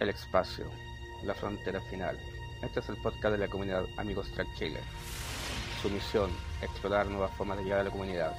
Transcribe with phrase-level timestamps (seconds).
[0.00, 0.66] el espacio,
[1.22, 2.18] la frontera final.
[2.62, 4.80] Este es el podcast de la comunidad Amigos Track Chile.
[5.82, 6.30] Su misión,
[6.62, 8.34] explorar nuevas formas de llegar a la comunidad,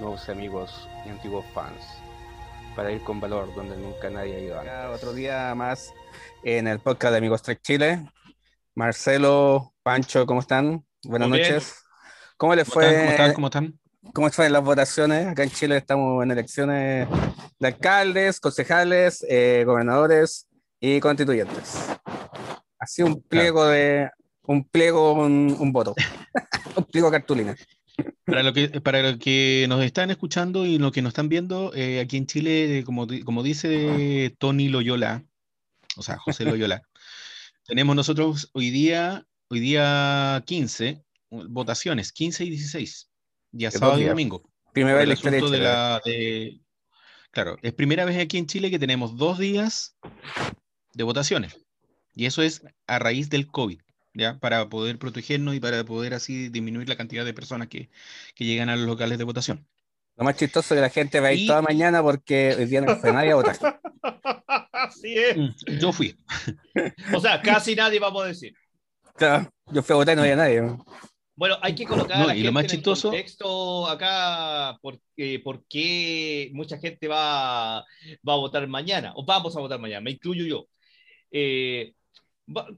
[0.00, 1.82] nuevos amigos y antiguos fans,
[2.74, 4.74] para ir con valor donde nunca nadie ha ido antes.
[4.94, 5.92] Otro día más
[6.42, 8.06] en el podcast de Amigos Track Chile.
[8.74, 10.84] Marcelo, Pancho, ¿cómo están?
[11.04, 11.52] Buenas Muy bien.
[11.52, 11.82] noches.
[12.38, 12.96] ¿Cómo les ¿Cómo fue?
[12.98, 13.34] ¿Cómo están?
[13.34, 13.78] ¿Cómo están?
[14.14, 15.26] ¿Cómo fue las votaciones?
[15.28, 17.06] Acá en Chile estamos en elecciones
[17.58, 20.48] de alcaldes, concejales, eh, gobernadores
[20.82, 21.78] y constituyentes.
[22.78, 24.10] Así un pliego de
[24.42, 25.94] un pliego, un, un voto.
[26.76, 27.56] un pliego cartulina.
[28.24, 31.72] Para lo que, para lo que nos están escuchando y lo que nos están viendo,
[31.74, 35.24] eh, aquí en Chile, eh, como, como dice Tony Loyola,
[35.96, 36.82] o sea, José Loyola,
[37.66, 43.10] tenemos nosotros hoy día, hoy día 15, votaciones, 15 y 16,
[43.52, 44.42] día sábado y domingo.
[44.72, 46.60] Primera vez en la de la, de-
[47.30, 49.96] claro, es primera vez aquí en Chile que tenemos dos días
[50.94, 51.58] de votaciones.
[52.14, 53.80] Y eso es a raíz del COVID,
[54.14, 54.38] ¿ya?
[54.38, 57.90] Para poder protegernos y para poder así disminuir la cantidad de personas que,
[58.34, 59.66] que llegan a los locales de votación.
[60.16, 62.66] Lo más chistoso es que la gente va a ir Y- toda mañana porque hoy
[62.66, 63.56] día no fue nadie a votar.
[64.72, 65.36] Así es.
[65.36, 66.14] Mm, Yo fui.
[67.14, 68.54] O sea, casi nadie vamos a decir.
[69.16, 70.62] Claro, yo fui a votar y no había nadie.
[71.34, 74.78] Bueno, hay que colocar No, a la y lo gente más en el contexto acá
[74.82, 80.02] porque, por qué mucha gente va, va a votar mañana, o vamos a votar mañana,
[80.02, 80.66] me incluyo yo.
[81.32, 81.94] Eh,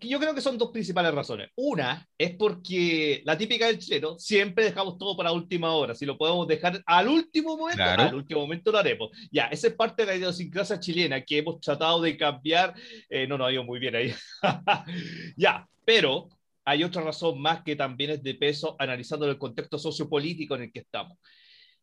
[0.00, 1.50] yo creo que son dos principales razones.
[1.56, 5.94] Una es porque la típica del chileno, siempre dejamos todo para última hora.
[5.94, 8.02] Si lo podemos dejar al último momento, Claro.
[8.02, 9.10] al último momento lo haremos.
[9.32, 12.74] Ya, esa es parte de la idiosincrasia chilena que hemos tratado de cambiar.
[13.08, 14.14] Eh, no nos ha ido muy bien ahí.
[15.36, 16.28] ya, pero
[16.64, 20.72] hay otra razón más que también es de peso analizando el contexto sociopolítico en el
[20.72, 21.18] que estamos.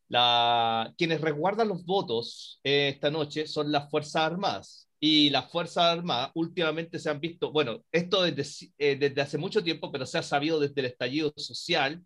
[0.07, 4.87] La, quienes resguardan los votos eh, esta noche son las Fuerzas Armadas.
[5.03, 9.63] Y las Fuerzas Armadas últimamente se han visto, bueno, esto desde, eh, desde hace mucho
[9.63, 12.03] tiempo, pero se ha sabido desde el estallido social,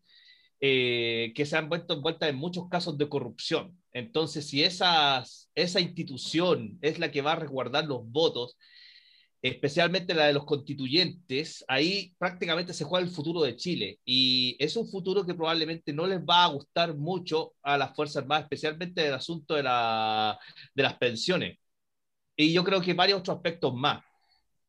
[0.62, 3.78] eh, que se han vuelto envueltas en muchos casos de corrupción.
[3.92, 8.58] Entonces, si esas, esa institución es la que va a resguardar los votos,
[9.42, 14.76] especialmente la de los constituyentes, ahí prácticamente se juega el futuro de Chile y es
[14.78, 19.06] un futuro que probablemente no les va a gustar mucho a las Fuerzas Armadas, especialmente
[19.06, 20.40] el asunto de, la,
[20.74, 21.58] de las pensiones.
[22.36, 24.04] Y yo creo que varios otros aspectos más.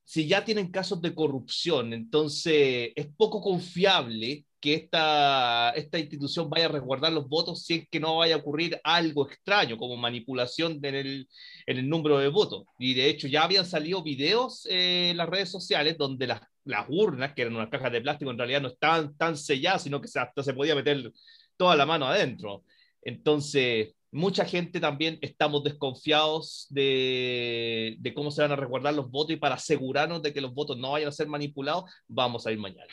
[0.05, 6.67] Si ya tienen casos de corrupción, entonces es poco confiable que esta, esta institución vaya
[6.67, 10.79] a resguardar los votos si es que no vaya a ocurrir algo extraño como manipulación
[10.85, 11.29] en el,
[11.67, 12.65] en el número de votos.
[12.79, 16.87] Y de hecho ya habían salido videos eh, en las redes sociales donde las, las
[16.89, 20.09] urnas, que eran unas cajas de plástico, en realidad no estaban tan selladas, sino que
[20.09, 21.13] se- hasta se podía meter
[21.57, 22.65] toda la mano adentro.
[23.03, 29.33] Entonces, mucha gente también estamos desconfiados de, de cómo se van a resguardar los votos
[29.33, 32.59] y para asegurarnos de que los votos no vayan a ser manipulados, vamos a ir
[32.59, 32.93] mañana.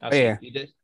[0.00, 0.74] Así, Oye,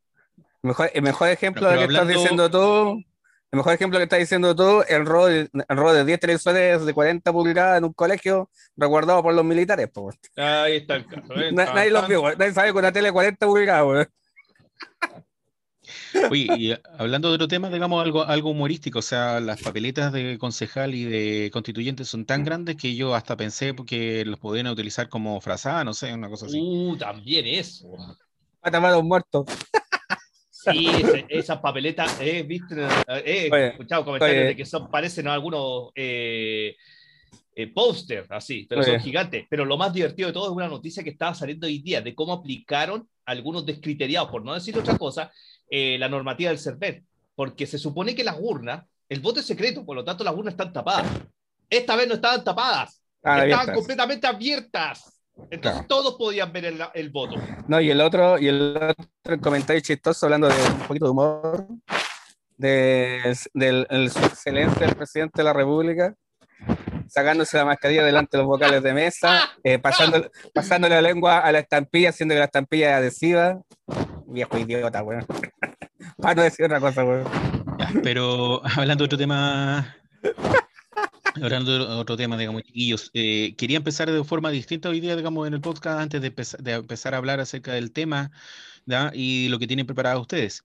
[0.61, 3.03] mejor, el mejor ejemplo Pero de que estás hablando- diciendo tú,
[3.51, 6.93] el mejor ejemplo que estás diciendo tú, el rol, el rol de 10 televisores de
[6.93, 9.89] 40 pulgadas en un colegio resguardado por los militares.
[9.91, 10.11] po.
[10.37, 11.35] Ahí está el caso.
[11.35, 11.51] ¿eh?
[11.51, 14.07] Na- nadie los vio, nadie sabe con una tele de 40 pulgadas.
[16.29, 20.11] Oye, y eh, hablando de otro tema, digamos algo, algo humorístico, o sea, las papeletas
[20.13, 24.67] de concejal y de constituyente son tan grandes que yo hasta pensé que los podían
[24.67, 26.59] utilizar como frazada, no sé, una cosa así.
[26.59, 27.87] Uh, también eso.
[28.63, 29.45] Mata a los muertos.
[30.49, 32.75] Sí, ese- esas papeletas, eh, viste,
[33.07, 34.47] eh, he Oye, escuchado comentarios oye.
[34.47, 36.75] de que son, parecen algunos eh,
[37.55, 38.91] eh, póster, así, pero Oye.
[38.91, 39.45] son gigantes.
[39.49, 42.15] Pero lo más divertido de todo es una noticia que estaba saliendo hoy día de
[42.15, 45.31] cómo aplicaron algunos descriteriados, por no decir otra cosa,
[45.75, 47.03] eh, la normativa del CERVEL.
[47.35, 50.53] Porque se supone que las urnas, el voto es secreto, por lo tanto las urnas
[50.53, 51.07] están tapadas.
[51.67, 53.75] Esta vez no estaban tapadas, Ah, estaban abiertas.
[53.75, 55.19] completamente abiertas.
[55.49, 55.85] Entonces Claro.
[55.87, 57.35] todos podían ver el, el voto.
[57.67, 61.65] No, y el otro, y el otro comentario chistoso, hablando de un poquito de humor,
[62.57, 66.13] de, del el su excelencia del presidente de la República,
[67.07, 71.51] sacándose la mascarilla delante de los vocales de mesa, eh, pasando, pasando la lengua a
[71.51, 73.59] la estampilla, haciendo que la estampilla es adhesiva.
[74.27, 75.25] Viejo idiota, weón.
[76.23, 77.25] Para no decir otra cosa, weón.
[78.01, 79.93] Pero hablando de otro tema,
[81.35, 85.45] hablando de otro tema, digamos, chiquillos, eh, quería empezar de forma distinta hoy día, digamos,
[85.47, 88.31] en el podcast antes de, empezar- a hablar acerca del tema
[89.13, 90.63] y lo que tienen preparado ustedes.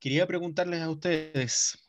[0.00, 1.85] Quería preguntarles a ustedes,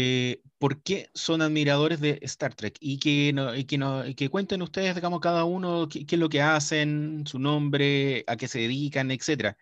[0.00, 2.76] eh, ¿por qué son admiradores de Star Trek?
[2.80, 3.34] Y que,
[3.66, 8.36] que, que cuenten ustedes, digamos, cada uno qué, es lo que hacen, su nombre, a
[8.36, 9.56] qué se dedican, etcétera,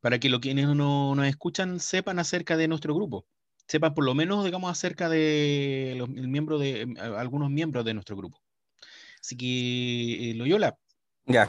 [0.00, 3.26] para que los quienes no nos escuchan sepan acerca de nuestro grupo
[3.66, 7.94] sepan por lo menos, digamos, acerca de los el miembro de, eh, algunos miembros de
[7.94, 8.40] nuestro grupo.
[9.20, 10.76] Así que, eh, Loyola,
[11.26, 11.48] Ya.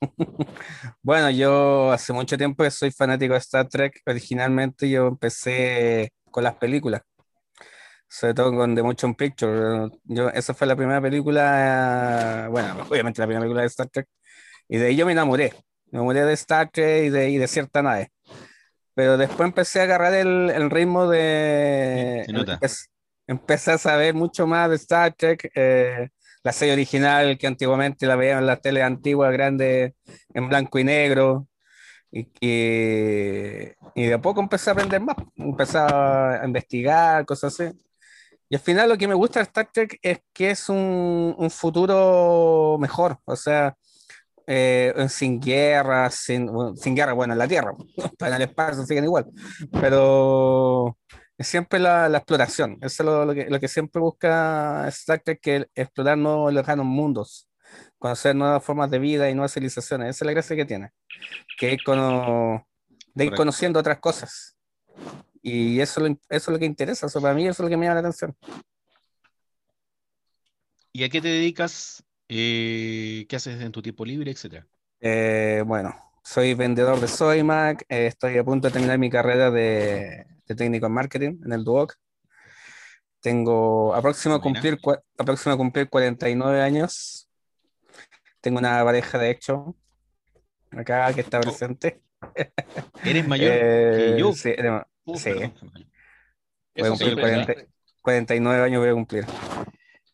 [1.02, 4.02] bueno, yo hace mucho tiempo que soy fanático de Star Trek.
[4.06, 7.02] Originalmente yo empecé con las películas,
[8.10, 9.88] sobre todo con The Motion Picture.
[10.04, 14.06] Yo, esa fue la primera película, bueno, obviamente la primera película de Star Trek,
[14.68, 15.54] y de ahí yo me enamoré.
[15.86, 18.10] Me enamoré de Star Trek y de, y de cierta nave.
[18.94, 22.24] Pero después empecé a agarrar el, el ritmo de...
[22.26, 22.58] Se nota.
[22.60, 22.86] empe-
[23.26, 26.08] Empecé a saber mucho más de Star Trek, eh,
[26.42, 29.92] la serie original que antiguamente la veían en las teles antiguas, grandes,
[30.34, 31.46] en blanco y negro.
[32.10, 37.72] Y, y, y de a poco empecé a aprender más, empecé a investigar, cosas así.
[38.50, 41.50] Y al final lo que me gusta de Star Trek es que es un, un
[41.50, 43.76] futuro mejor, o sea,
[44.46, 47.72] eh, sin guerra, sin, sin guerra, bueno, en la Tierra,
[48.20, 49.26] en el espacio siguen igual,
[49.72, 50.98] pero
[51.38, 55.20] es siempre la, la exploración, eso es lo, lo que, lo que siempre busca Star
[55.20, 57.48] Trek, que explorar nuevos lejanos mundos,
[57.98, 60.90] conocer nuevas formas de vida y nuevas civilizaciones, esa es la gracia que tiene,
[61.58, 62.66] que es cono-
[63.14, 63.36] de ir Correcto.
[63.36, 64.56] conociendo otras cosas.
[65.42, 67.86] Y eso, eso es lo que interesa, eso para mí eso es lo que me
[67.86, 68.36] llama la atención.
[70.92, 72.02] ¿Y a qué te dedicas?
[72.28, 74.66] Eh, ¿qué haces en tu tiempo libre, etcétera?
[75.00, 80.26] Eh, bueno, soy vendedor de Soymac, eh, estoy a punto de terminar mi carrera de,
[80.46, 81.94] de técnico en marketing en el Duoc.
[83.20, 84.60] Tengo aproximo a Buena.
[84.60, 87.28] cumplir, cua- aproximo cumplir 49 años.
[88.40, 89.76] Tengo una pareja de hecho
[90.70, 91.42] acá que está Oh.
[91.42, 92.00] presente.
[93.04, 94.32] ¿Eres mayor Eh, que yo?
[94.32, 95.30] sí, tenemos- Uh, sí.
[95.32, 95.60] perdón.
[96.76, 97.68] voy a cumplir siempre, 40 ¿verdad?
[98.02, 99.26] 49 años voy a cumplir.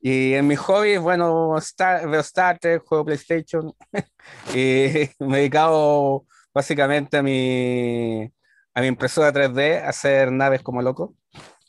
[0.00, 3.72] Y en mis hobbies, bueno, Star, veo Star Trek, juego PlayStation
[4.54, 8.30] y me he dedicado básicamente a mi,
[8.74, 11.14] a mi impresora 3D, a hacer naves como loco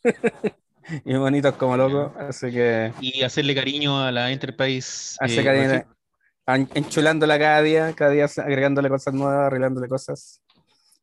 [1.05, 2.13] y bonitos como loco.
[2.19, 5.17] Así que Y hacerle cariño a la Enterprise.
[5.19, 10.41] hace eh, cariño, enchulándola cada día, cada día agregándole cosas nuevas, arreglándole cosas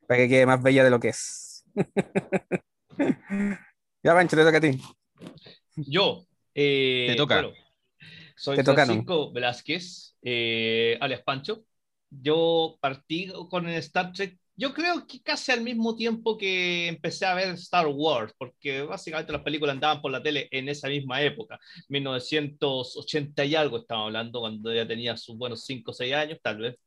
[0.07, 1.44] para que quede más bella de lo que es.
[4.03, 4.79] ya, Pancho, te toca a ti.
[5.75, 6.25] Yo.
[6.53, 7.41] eh, Te toca.
[7.41, 7.53] bueno,
[8.35, 11.63] soy Te toca, Francisco Velázquez, eh, alias Pancho.
[12.09, 17.25] Yo partí con el Star Trek, yo creo que casi al mismo tiempo que empecé
[17.25, 21.21] a ver Star Wars, porque básicamente las películas andaban por la tele en esa misma
[21.21, 26.39] época, 1980 y algo estamos hablando, cuando ya tenía sus buenos 5 o 6 años,
[26.41, 26.77] tal vez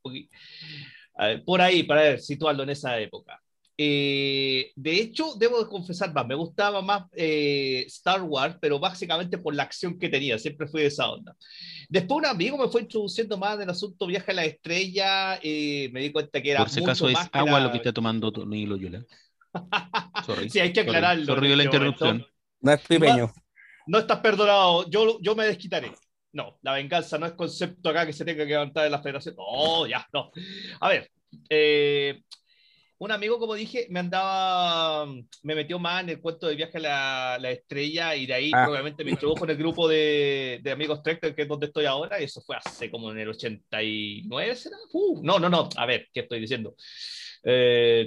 [1.44, 3.43] por ahí, para ver, situarlo en esa época.
[3.80, 9.38] Eh, de hecho, debo de confesar más, me gustaba más eh, Star Wars, pero básicamente
[9.38, 11.36] por la acción que tenía, siempre fui de esa onda.
[11.88, 16.00] Después un amigo me fue introduciendo más del asunto viaje a la estrella, eh, me
[16.00, 17.92] di cuenta que era Por si mucho acaso es más agua la- lo que está
[17.92, 19.04] tomando Tony Loyola.
[20.26, 20.50] Sorry.
[20.50, 21.24] Sí, hay que aclararlo.
[21.24, 21.76] Sorry la momento.
[21.76, 22.26] interrupción.
[22.60, 23.32] No es pipeño.
[23.86, 25.92] No estás perdonado, yo, yo me desquitaré.
[26.32, 29.36] No, la venganza no es concepto acá que se tenga que levantar de la federación.
[29.36, 30.31] No, ya, no.
[30.81, 31.10] A ver,
[31.48, 32.20] eh,
[32.98, 35.06] un amigo, como dije, me andaba,
[35.42, 38.50] me metió más en el cuento de viaje a la, la estrella y de ahí
[38.52, 38.68] Ah.
[38.68, 42.20] obviamente me introdujo en el grupo de, de amigos Trek, que es donde estoy ahora,
[42.20, 44.76] y eso fue hace como en el 89, ¿será?
[44.92, 46.74] Uh, no, no, no, a ver, ¿qué estoy diciendo?
[47.50, 48.06] Eh,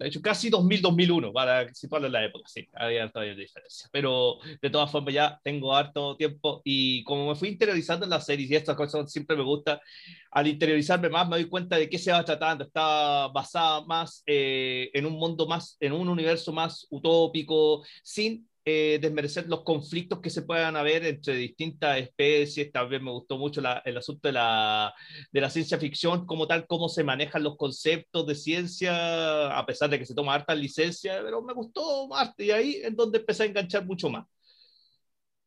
[0.00, 3.86] hecho, casi 2000, 2001, para situarlo en la época, sí, había harto de diferencia.
[3.92, 8.24] Pero de todas formas, ya tengo harto tiempo y como me fui interiorizando en las
[8.24, 9.82] series y estas cosas siempre me gusta,
[10.30, 12.64] al interiorizarme más me doy cuenta de qué se va tratando.
[12.64, 18.98] Está basada más eh, en un mundo más, en un universo más utópico, sin eh,
[19.00, 22.72] desmerecer los conflictos que se puedan haber entre distintas especies.
[22.72, 24.92] También me gustó mucho la, el asunto de la,
[25.30, 29.88] de la ciencia ficción, como tal, cómo se manejan los conceptos de ciencia, a pesar
[29.88, 33.44] de que se toma harta licencia, pero me gustó más y ahí es donde empecé
[33.44, 34.26] a enganchar mucho más.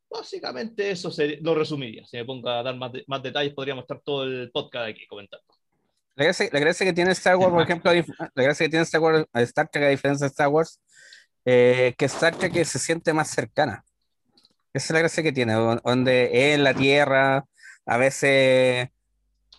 [0.09, 2.05] Básicamente eso se, lo resumiría.
[2.07, 5.05] Si me pongo a dar más, de- más detalles, podríamos estar todo el podcast aquí
[5.07, 5.43] comentando.
[6.15, 9.01] La gracia, la gracia que tiene Star Wars, por ejemplo, la gracia que tiene Star
[9.01, 10.79] Wars, Star Trek a diferencia de Star Wars,
[11.45, 13.83] eh, que Star Trek que se siente más cercana.
[14.73, 17.45] Esa es la gracia que tiene, don- donde es en la Tierra,
[17.85, 18.89] a veces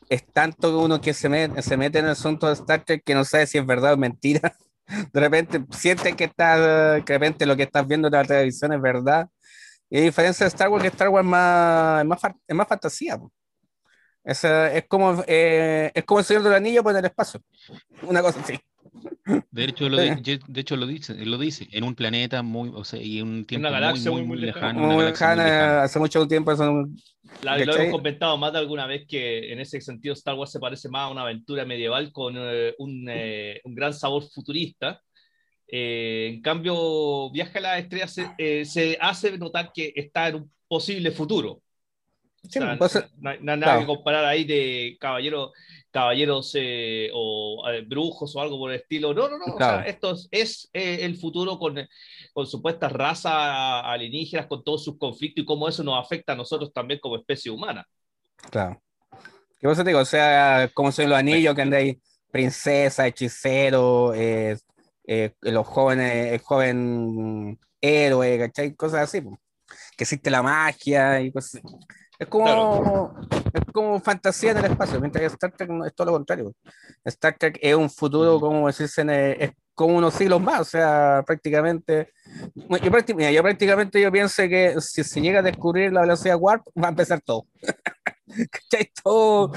[0.08, 1.28] es tanto uno que se
[1.62, 3.96] se mete en el asunto de Star Trek que no sabe si es verdad o
[3.96, 4.54] mentira.
[5.12, 8.72] De repente sientes que, está, que de repente lo que estás viendo en la televisión
[8.72, 9.28] es verdad.
[9.90, 12.02] Y a diferencia de Star Wars, que Star Wars es más,
[12.48, 13.18] es más, fantasía.
[14.24, 17.40] Es, es como, eh, es como el Señor del Anillo, pero en el espacio.
[18.02, 18.58] Una cosa así.
[19.52, 22.84] De hecho, lo, ye- de hecho lo dice, lo dice, en un planeta muy, o
[22.84, 25.82] sea, y un tiempo muy, galaxia muy, muy, muy lejano, una lejana, lejana.
[25.82, 26.86] hace mucho tiempo eso
[27.42, 30.60] La- lo hemos comentado más de alguna vez que en ese sentido Star Wars se
[30.60, 35.00] parece más a una aventura medieval con eh, un, eh, un gran sabor futurista.
[35.68, 40.36] Eh, en cambio, Viaje a la Estrella se, eh, se hace notar que está en
[40.36, 41.52] un posible futuro.
[41.52, 41.62] O
[42.42, 43.80] Sí, sea, pues, no, hay no hay nada claro.
[43.80, 45.50] que comparar ahí de caballeros,
[45.90, 49.12] caballeros eh, o eh, brujos o algo por el estilo.
[49.14, 49.44] No, no, no.
[49.54, 49.82] O sea, Claro.
[49.86, 51.76] esto es, es, eh, el futuro con,
[52.32, 56.72] con supuestas razas alienígenas, con todos sus conflictos y cómo eso nos afecta a nosotros
[56.72, 57.86] también como especie humana.
[58.50, 58.80] Claro.
[59.60, 59.98] ¿Qué te digo?
[59.98, 61.96] O sea, como son los anillos, que andáis
[62.30, 64.56] princesa, hechicero, eh,
[65.06, 68.74] eh, los jóvenes, el joven héroe, ¿cachai?
[68.74, 69.20] Cosas así,
[69.96, 71.76] que existe la magia y cosas así.
[72.20, 73.14] Es como,
[73.52, 76.52] es como fantasía en el espacio, mientras que Star Trek es todo lo contrario.
[77.04, 79.02] Star Trek es un futuro, como decirse,
[79.42, 82.12] es como unos siglos más, o sea, prácticamente,
[82.54, 86.36] yo, prácti- mira, yo prácticamente yo pienso que si se llega a descubrir la velocidad
[86.38, 87.46] warp, va a empezar todo.
[88.50, 88.90] ¿Cachai?
[89.02, 89.52] Todo,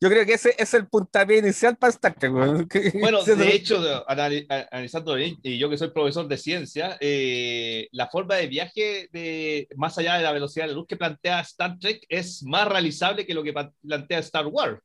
[0.00, 2.32] yo creo que ese es el puntapié inicial para Star Trek.
[3.00, 8.36] Bueno, de hecho, analizando bien, y yo que soy profesor de ciencia, eh, la forma
[8.36, 12.04] de viaje de más allá de la velocidad de la luz que plantea Star Trek
[12.08, 14.80] es más realizable que lo que plantea Star Wars,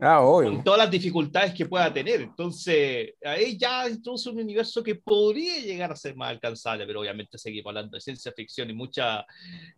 [0.00, 0.62] Ah, con obvio.
[0.64, 2.20] todas las dificultades que pueda tener.
[2.20, 7.38] Entonces, ahí ya introduce un universo que podría llegar a ser más alcanzable, pero obviamente
[7.38, 9.24] seguimos hablando de ciencia ficción y mucha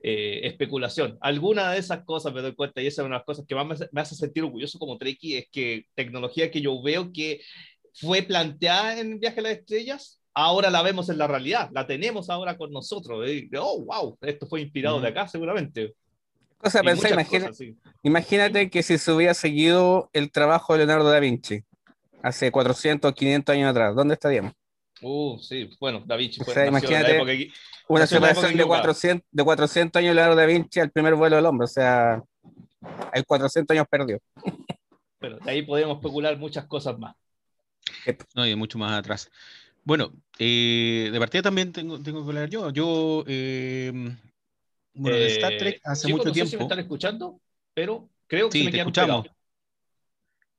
[0.02, 1.18] eh, especulación.
[1.20, 3.54] Alguna de esas cosas me doy cuenta, y esa es una de las cosas que
[3.54, 7.12] más me hace, me hace sentir orgulloso como Trekkie, es que tecnología que yo veo
[7.12, 7.40] que
[7.92, 12.30] fue planteada en Viaje a las Estrellas, ahora la vemos en la realidad, la tenemos
[12.30, 13.28] ahora con nosotros.
[13.30, 15.94] Y, oh, wow, esto fue inspirado de acá seguramente.
[16.62, 17.76] O sea, muchas imagina- cosas, sí.
[18.02, 21.62] imagínate que si se hubiera seguido el trabajo de Leonardo da Vinci
[22.22, 24.52] hace 400, 500 años atrás, ¿dónde estaríamos?
[25.02, 27.52] Uh, sí, bueno, Da Vinci O fue sea, en la imagínate- época que-
[27.88, 28.82] Una separación de equivocada.
[28.82, 32.22] 400, de 400 años de Leonardo da Vinci al primer vuelo del hombre, o sea,
[33.12, 34.22] hay 400 años perdidos.
[35.20, 37.14] Bueno, de ahí podemos especular muchas cosas más.
[38.34, 39.30] No, y mucho más atrás.
[39.84, 42.70] Bueno, eh, de partida también tengo, tengo que hablar yo.
[42.70, 43.92] Yo, eh,
[44.96, 47.40] bueno, de Star Eh, Trek hace chicos, mucho no sé si me están escuchando,
[47.74, 49.26] pero creo que Sí, se me te escuchamos.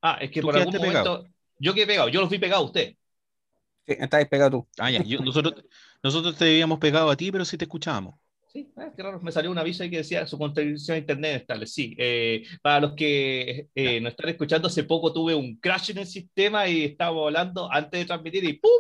[0.02, 1.20] Ah, es que por algún momento.
[1.20, 1.28] pegado.
[1.60, 2.96] Yo quedé pegado, yo lo fui pegado a usted.
[3.86, 4.68] Sí, estáis pegado tú.
[4.78, 5.64] Ah, ya, yo- nosotros,
[6.04, 8.16] nosotros te habíamos pegado a ti, pero sí te escuchábamos.
[8.48, 11.36] Sí, ah, qué raro, me salió un aviso ahí que decía su conexión a internet
[11.36, 11.68] es estable.
[11.68, 16.00] Sí, eh, para los que eh, nos están escuchando, hace poco tuve un crash en
[16.00, 18.72] el sistema y estábamos hablando antes de transmitir y ¡pum!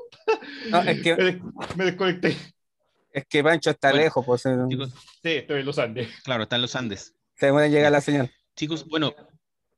[0.62, 1.42] No, es que, Me, des-
[1.78, 2.36] me desconecté.
[3.18, 4.90] Es que Pancho está Bueno, lejos, pues Chicos,
[5.24, 6.10] Sí, estoy en los Andes.
[6.24, 7.14] claro, está en los Andes.
[7.36, 8.32] se en llegar la señal.
[8.56, 9.14] Chicos, bueno,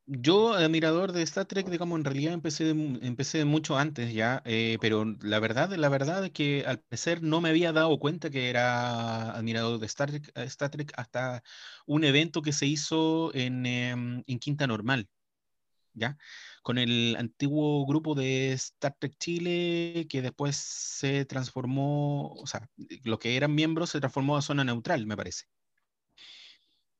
[0.05, 5.05] yo admirador de Star Trek, digamos, en realidad empecé, empecé mucho antes ya, eh, pero
[5.21, 9.31] la verdad, la verdad es que al parecer no me había dado cuenta que era
[9.31, 11.43] admirador de Star Trek, eh, Star Trek hasta
[11.85, 15.07] un evento que se hizo en, em, en Quinta Normal,
[15.93, 16.17] ¿ya?
[16.63, 22.69] Con el antiguo grupo de Star Trek Chile, que después se transformó, o sea,
[23.03, 25.45] los que eran miembros se transformó a zona neutral, me parece.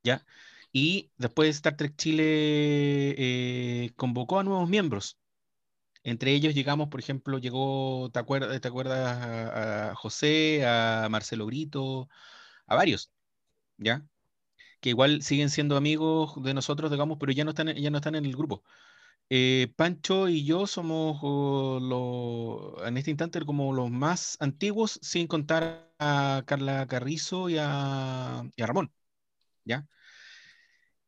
[0.04, 0.26] ¿Ya?
[0.72, 2.24] Y después Star Trek Chile
[3.18, 5.20] eh, convocó a nuevos miembros.
[6.04, 11.46] Entre ellos llegamos, por ejemplo, llegó, ¿te acuerdas, te acuerdas a, a José, a Marcelo
[11.46, 12.10] Brito,
[12.68, 13.12] a varios,
[13.78, 14.08] ¿ya?
[14.82, 18.16] Que igual siguen siendo amigos de nosotros, digamos, pero ya no están, ya no están
[18.16, 18.64] en el grupo.
[19.32, 25.94] Eh, Pancho y yo somos oh, en este instante como los más antiguos, sin contar
[26.00, 28.92] a Carla Carrizo y a, Ramón,
[29.66, 29.88] ¿ya?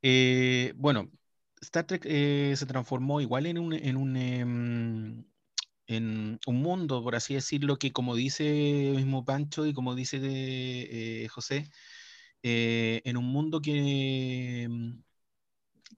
[0.01, 1.11] Eh, bueno,
[1.61, 5.25] Star Trek eh, se transformó igual en un, en un, em,
[5.87, 11.69] en un mundo, por así decirlo, que como dice mismo Pancho y como dice José,
[12.43, 15.03] en un mundo que, em,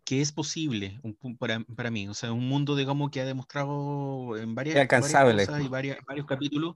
[0.05, 4.38] que es posible un para, para mí, o sea, un mundo, digamos, que ha demostrado
[4.38, 6.75] en varias, varias cosas y varias- varios capítulos,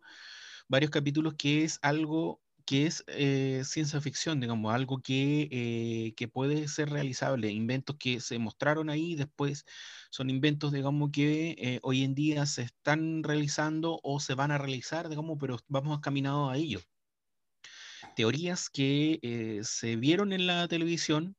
[0.67, 6.27] varios capítulos que es algo que es eh, ciencia ficción, digamos, algo que, eh, que
[6.27, 9.65] puede ser realizable, inventos que se mostraron ahí, después
[10.11, 14.57] son inventos, digamos, que eh, hoy en día se están realizando o se van a
[14.57, 16.81] realizar, digamos, pero vamos caminados a ello.
[18.15, 21.35] Teorías que se vieron en la televisión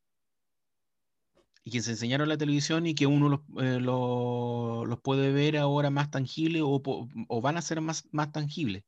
[1.68, 5.32] y que se enseñaron en la televisión y que uno los, eh, lo- los puede
[5.32, 6.82] ver ahora más tangibles o,
[7.28, 8.84] o van a ser más, más tangibles.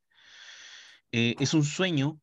[1.12, 2.20] Eh, es un sueño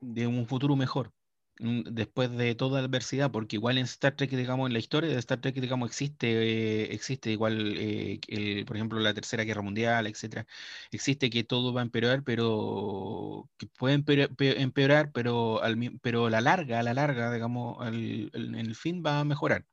[0.00, 1.12] de un futuro mejor
[1.58, 5.40] después de toda adversidad, porque igual en Star Trek, digamos, en la historia de Star
[5.40, 10.46] Trek, digamos, existe, existe igual, eh, por ejemplo, la Tercera Guerra Mundial, etcétera,
[10.90, 16.26] existe que todo va a empeorar, pero que puede empeorar, pe- empeorar, pero, al, pero
[16.26, 19.64] a la larga, a la larga, digamos, al- en el fin va a mejorar.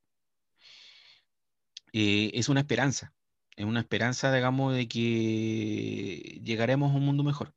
[1.92, 3.14] Eh, es una esperanza,
[3.56, 7.54] es una esperanza, digamos, de que llegaremos a un mundo mejor.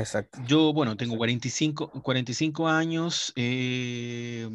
[0.00, 0.40] Exacto.
[0.46, 3.32] Yo, bueno, tengo 45, 45 años.
[3.36, 4.48] eh,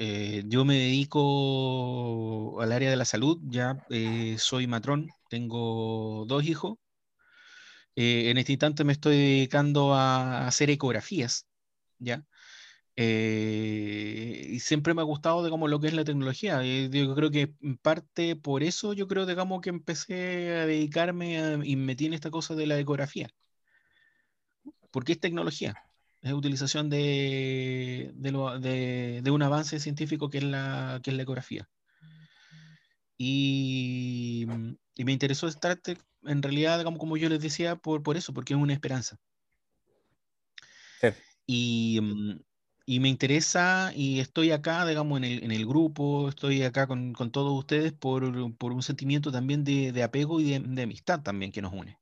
[0.00, 6.44] eh, yo me dedico al área de la salud, ya eh, soy matrón, tengo dos
[6.44, 6.78] hijos.
[7.96, 11.46] Eh, en este instante me estoy dedicando a hacer ecografías,
[11.98, 12.24] ¿ya?
[12.96, 16.62] y siempre me ha gustado, digamos, lo que es la tecnología.
[16.64, 21.76] yo creo que en parte por eso yo creo, digamos, que empecé a dedicarme y
[21.76, 23.28] me metí en esta cosa de la ecografía.
[24.90, 25.74] Porque es tecnología
[26.22, 31.68] es utilización de, de, un avance científico que es la, que es la ecografía.
[33.16, 34.46] Y,
[34.96, 35.80] me interesó estar
[36.24, 39.16] en realidad, como, como yo les decía, por, por eso, porque es una esperanza.
[41.46, 42.00] Y,
[42.84, 47.12] y, me interesa y estoy acá, digamos, en el, en el grupo, estoy acá con,
[47.14, 51.22] con todos ustedes por, por, un sentimiento también de, de apego y de, de, amistad
[51.22, 51.97] también que nos une.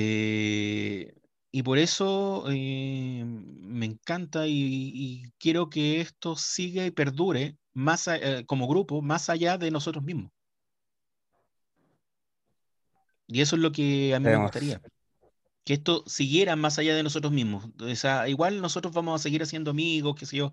[0.00, 1.12] Eh,
[1.50, 8.44] y por eso eh, me encanta y, quiero que esto siga y perdure más eh,
[8.46, 10.30] como grupo, más allá de nosotros mismos.
[13.26, 14.80] Y eso es lo que a mí me gustaría.
[15.64, 17.68] Que esto siguiera más allá de nosotros mismos.
[17.80, 20.52] O sea, igual nosotros vamos a seguir haciendo amigos, qué sé yo,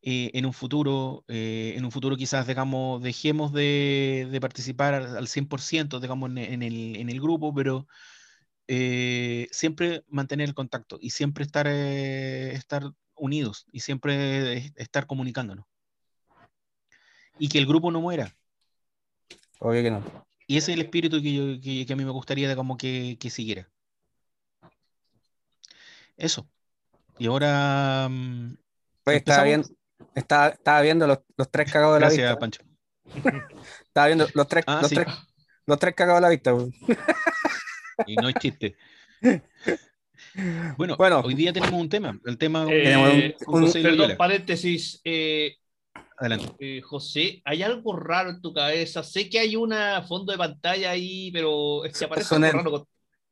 [0.00, 6.30] eh, en un futuro, en un futuro quizás digamos, dejemos de, participar al, 100%, digamos,
[6.30, 7.86] en, el, en el grupo, pero
[8.68, 15.66] eh, siempre mantener el contacto y siempre estar, eh, estar unidos y siempre estar comunicándonos.
[17.38, 18.34] Y que el grupo no muera.
[19.58, 20.02] Obvio que no.
[20.46, 23.68] Y ese es el espíritu que, que, a mí me gustaría como que, que siguiera.
[26.16, 26.48] Eso.
[27.18, 28.08] Y ahora...
[28.08, 28.56] Mm,
[29.06, 29.68] estaba, viendo,
[30.14, 32.22] estaba, viendo los, los, tres cagados de la vista.
[32.22, 32.62] Gracias, Pancho.
[33.86, 35.06] estaba viendo los tres, ah, los, tres,
[35.66, 36.52] los tres cagados de la vista.
[38.06, 38.76] Y no es chiste.
[40.78, 42.18] Bueno, bueno, hoy día tenemos un tema.
[42.24, 42.64] El tema.
[42.70, 44.98] Eh, un, perdón, paréntesis.
[45.04, 45.56] Eh,
[46.16, 46.54] Adelante.
[46.58, 49.02] Eh, José, ¿hay algo raro en tu cabeza?
[49.02, 49.74] Sé que hay un
[50.08, 52.70] fondo de pantalla ahí, pero es aparece un, ente,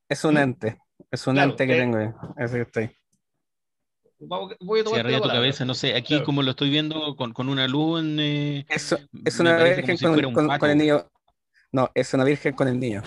[0.09, 0.38] es un ¿Mm?
[0.38, 0.78] ente.
[1.11, 1.98] Es un ente que tengo.
[2.37, 2.90] Ese que estoy.
[4.18, 7.66] Voy a tomar tu cabeza, no sé, aquí como lo estoy viendo con, con una
[7.66, 8.20] luz en...
[8.20, 11.06] Eh, Eso, es una virgen con, con, con, el niño.
[11.72, 13.02] No, es una virgen con el niño.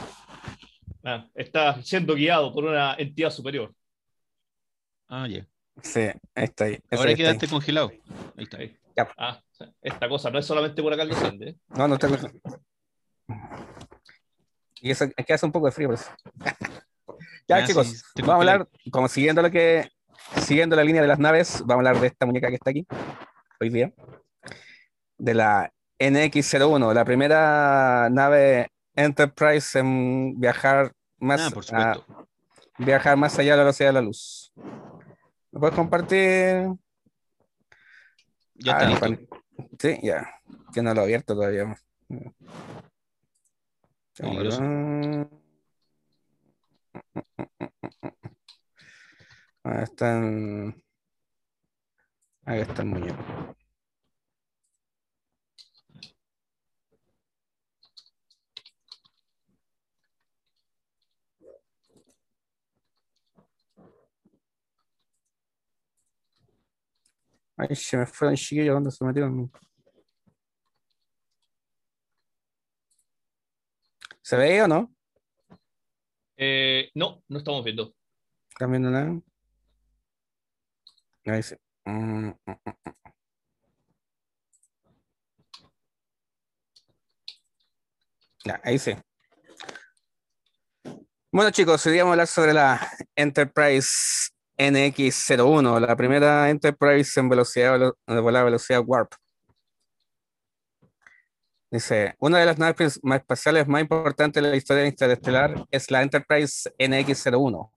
[1.04, 3.74] Ah, está siendo guiado por una entidad superior.
[5.10, 5.46] Ah, ya.
[5.82, 6.80] Sí, ahí está ahí.
[6.92, 7.92] Ahora quedaste congelado.
[8.38, 8.58] Ahí está.
[8.58, 8.78] Ahí.
[9.18, 9.42] Ah,
[9.82, 11.12] esta cosa no es solamente por acá el
[11.44, 11.56] ¿eh?
[11.70, 12.08] No, no está
[14.82, 15.90] Y eso es que hace un poco de frío,
[17.48, 19.90] ya, ah, chicos, vamos a hablar, como siguiendo lo que,
[20.38, 22.86] siguiendo la línea de las naves, vamos a hablar de esta muñeca que está aquí,
[23.60, 23.92] hoy día,
[25.18, 31.98] de la NX-01, la primera nave Enterprise en viajar más, ah,
[32.78, 34.54] viajar más allá de la velocidad de la luz.
[35.52, 36.68] ¿Lo puedes compartir?
[38.56, 39.18] Ya está ah,
[39.80, 40.28] Sí, ya.
[40.74, 41.76] Yo no lo he abierto todavía.
[49.64, 50.84] Ahí están.
[52.46, 53.56] Ahí está el muñeco.
[67.70, 69.50] Ay, se me fueron chiquillos, ¿dónde se metieron?
[74.22, 74.94] ¿Se ve o no?
[76.36, 77.96] Eh, no, no estamos viendo.
[78.50, 79.18] ¿Están viendo nada?
[81.26, 81.56] Ahí sí.
[81.86, 82.74] Mm, mm, mm,
[88.44, 88.92] ya, ahí sí.
[91.32, 97.94] Bueno chicos, hoy vamos a hablar sobre la Enterprise NX01, la primera Enterprise en velocidad,
[98.08, 99.14] volar velocidad Warp.
[101.72, 106.04] Dice, una de las naves más espaciales más importantes de la historia interestelar es la
[106.04, 107.72] Enterprise NX01.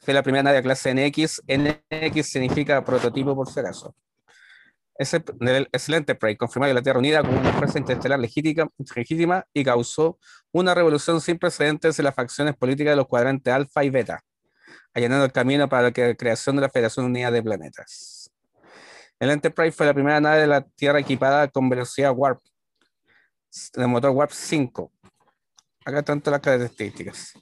[0.00, 1.42] Fue la primera nave de clase NX.
[1.46, 3.94] NX significa prototipo por si acaso.
[4.98, 9.46] Es el, es Enterprise, confirmado en la Tierra Unida como una fuerza interestelar legítima, legítima
[9.52, 10.18] y causó
[10.50, 14.20] una revolución sin precedentes en las facciones políticas de los cuadrantes alfa y beta
[14.96, 18.32] allanando el camino para la creación de la Federación Unida de Planetas.
[19.20, 22.40] El Enterprise fue la primera nave de la Tierra equipada con velocidad Warp,
[23.74, 24.90] de motor Warp 5.
[25.84, 27.34] Acá están todas las características.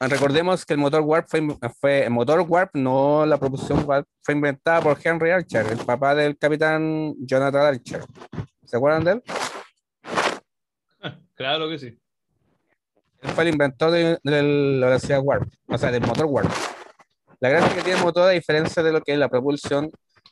[0.00, 1.28] recordemos que el motor Warp
[1.78, 6.14] fue, el motor Warp, no la propulsión Warp, fue inventada por Henry Archer, el papá
[6.14, 8.02] del capitán Jonathan Archer.
[8.64, 9.22] ¿Se acuerdan de él?
[11.36, 11.98] Claro que sí
[13.28, 16.50] fue el inventor de, la velocidad Warp, o sea, del motor Warp.
[17.40, 19.90] La gracia que tiene el motor, a diferencia de lo que es la propulsión,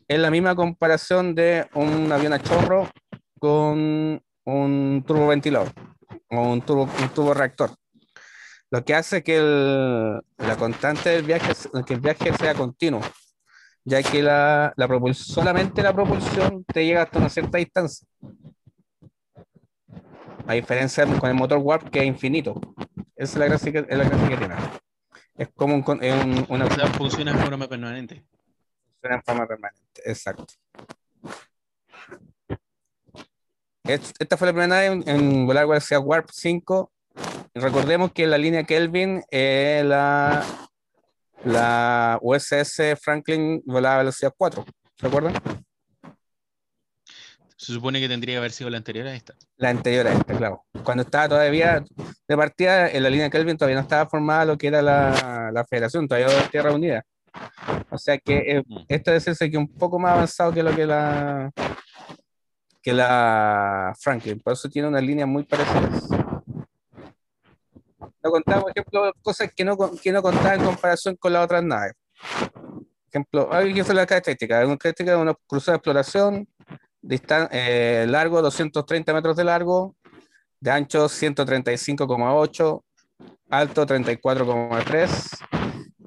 [0.09, 2.89] es la misma comparación de un avión a chorro
[3.39, 5.69] con un turboventilador
[6.31, 7.71] o un turbo, un turbo reactor.
[8.71, 11.53] Lo que hace que el- la constante del viaje,
[11.87, 13.01] que el viaje sea continuo,
[13.85, 18.07] ya que la, la propul- solamente la propulsión te llega hasta una cierta distancia.
[20.47, 22.61] A diferencia con el motor Warp que es infinito.
[23.17, 24.55] Esa es la gracia que, es la gracia que tiene.
[25.37, 28.25] Es como un, es un- una O sea, funciona de forma permanente.
[28.95, 30.55] Funciona en forma permanente, exacto.
[33.85, 36.93] Es- Esta fue la primera nave en, en volar velocidad Warp 5.
[37.55, 40.45] Recordemos que la línea Kelvin, eh, la,
[41.45, 44.65] la USS Franklin volaba a velocidad 4.
[44.97, 45.35] ¿Se acuerdan?
[47.63, 49.35] Se supone que tendría que haber sido la anterior a esta.
[49.57, 50.65] La anterior a esta, claro.
[50.83, 51.85] Cuando estaba todavía
[52.27, 55.65] de partida en la línea Kelvin, todavía no estaba formada lo que era la, la
[55.65, 57.05] Federación, todavía no era Tierra Unida.
[57.89, 58.79] O sea que eh, Mm.
[58.89, 61.53] esto debe ser que un poco más avanzado que lo que la
[62.83, 65.89] que la Franklin, por eso tiene una línea muy parecida.
[68.25, 71.63] No contaba, por ejemplo, cosas que no, que no contaba en comparación con las otras
[71.63, 71.93] naves.
[72.19, 76.49] Por ejemplo, hay que hacer la característica, una característica de una cruzada de exploración,
[77.03, 79.97] distan- eh, largo 230 metros de largo,
[80.61, 82.85] de ancho 135,8,
[83.51, 85.39] alto 34,3,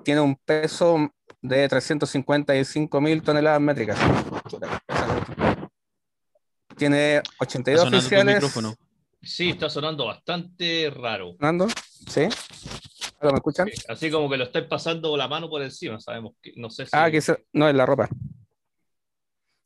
[0.04, 4.00] tiene un peso de 355 mil toneladas métricas.
[6.78, 8.36] Tiene Está 82 sonando tu oficiales.
[8.36, 8.76] micrófono.
[9.22, 11.36] Sí, está sonando bastante raro.
[11.40, 11.68] ¿Sonando?
[12.08, 12.28] ¿Sí?
[13.20, 13.68] ¿Ahora me escuchan?
[13.74, 16.86] Sí, Así como que lo estáis pasando la mano por encima, sabemos que no sé
[16.86, 16.92] si.
[16.94, 18.08] Ah, que se- no, es la ropa.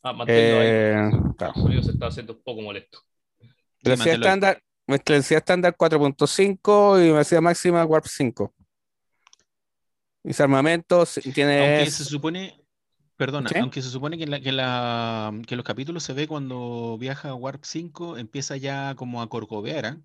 [0.01, 0.67] Ah, manténlo ahí.
[0.69, 1.53] Eh, claro.
[1.55, 2.99] El sonido se está haciendo un poco molesto.
[3.83, 8.53] Velocidad estándar, velocidad estándar 4.5 y velocidad máxima Warp 5.
[10.23, 12.61] Y su armamento si- tiene Aunque se supone,
[13.15, 13.55] perdona, ¿Sí?
[13.59, 16.97] aunque se supone que, en la, que, la, que en los capítulos se ve cuando
[16.99, 19.97] viaja a Warp 5, empieza ya como a corcovear, ¿ah?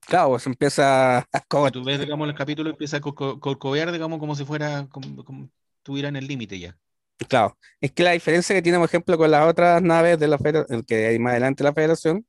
[0.00, 1.24] claro, pues empieza a
[1.66, 5.24] Si tú ves, digamos, los capítulos, empieza a corco- corcovear, digamos, como si fuera, como,
[5.24, 5.48] como
[5.78, 6.76] estuviera en el límite ya.
[7.26, 10.38] Claro, es que la diferencia que tiene, por ejemplo, con las otras naves de la
[10.38, 12.24] Federación, que hay más adelante la Federación,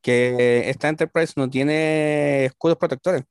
[0.00, 3.24] que esta Enterprise no tiene escudos protectores.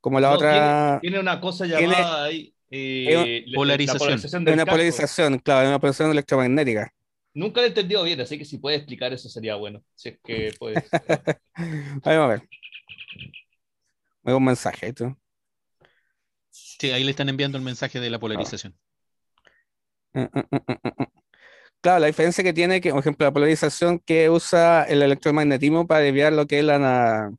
[0.00, 2.54] Como la No, otra, Tiene una cosa Tiene- llamada ahí.
[2.70, 3.98] eh, la- Polarización.
[4.00, 4.70] la polarización una casco.
[4.70, 6.92] polarización, claro, es una polarización electromagnética.
[7.34, 9.84] Nunca lo he entendido bien, así que si puede explicar eso sería bueno.
[9.94, 10.90] Si es que puedes.
[11.56, 12.48] Vamos a ver.
[14.22, 14.92] Me un mensaje.
[14.92, 15.16] ¿tú?
[16.50, 18.72] Sí, ahí le están enviando el mensaje de la polarización.
[18.72, 20.03] Mm, mm, mm, mm, mm.
[21.84, 26.00] Claro, la diferencia que tiene, que, por ejemplo, la polarización que usa el electromagnetismo para
[26.00, 27.30] desviar lo que es la,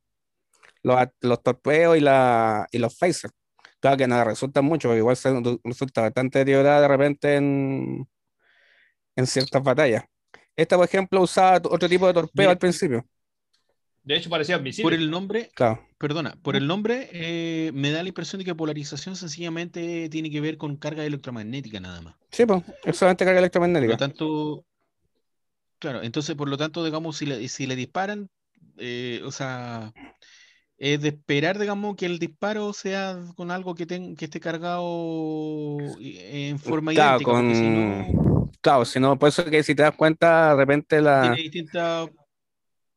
[0.84, 3.34] los, los torpedos y, la, y los phasers.
[3.80, 5.34] Claro que nada resulta mucho, igual se,
[5.64, 8.08] resulta bastante deteriorada de repente en,
[9.16, 10.04] en ciertas batallas.
[10.56, 12.52] Esta, por ejemplo, usaba otro tipo de torpedo Mira.
[12.52, 13.04] al principio.
[14.06, 14.86] De hecho, parecían misiles.
[14.86, 18.56] Por el nombre, Claro, perdona, por el nombre eh, me da la impresión de que
[18.56, 22.16] polarización sencillamente tiene que ver con carga electromagnética nada más.
[22.32, 23.40] sí, pues, es solamente carga
[23.74, 23.98] Por lo electromagnética.
[23.98, 24.66] tanto,
[25.80, 28.30] claro, entonces por lo tanto, digamos, si le, si le disparan,
[28.78, 29.94] eh, o sea,
[30.78, 35.98] es de esperar, digamos, que el disparo sea con algo que, ten- que esté cargado
[36.02, 38.08] en forma Claro, idéntica, si no.
[38.62, 41.20] Claro, si no, por eso que si te das cuenta, de repente la...
[41.20, 42.10] tiene distintas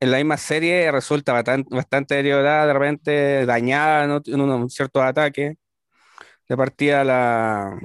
[0.01, 4.21] en la misma serie resulta bastante, bastante deteriorada, de repente dañada ¿no?
[4.25, 5.57] en unos ciertos ataques.
[6.49, 7.79] De partida, la...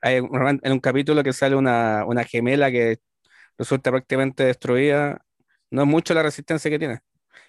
[0.00, 2.98] hay un- en un capítulo que sale una, una gemela que
[3.58, 5.20] resulta prácticamente destruida.
[5.70, 7.00] No es mucho la resistencia que tiene.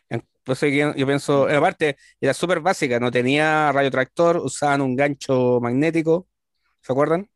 [0.10, 6.28] Entonces yo, yo pienso, aparte, era súper básica, no tenía radiotractor, usaban un gancho magnético,
[6.82, 7.30] ¿se acuerdan?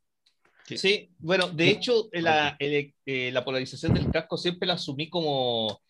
[0.65, 5.81] Sí, bueno, de hecho, la, el- eh, la polarización del casco siempre la asumí como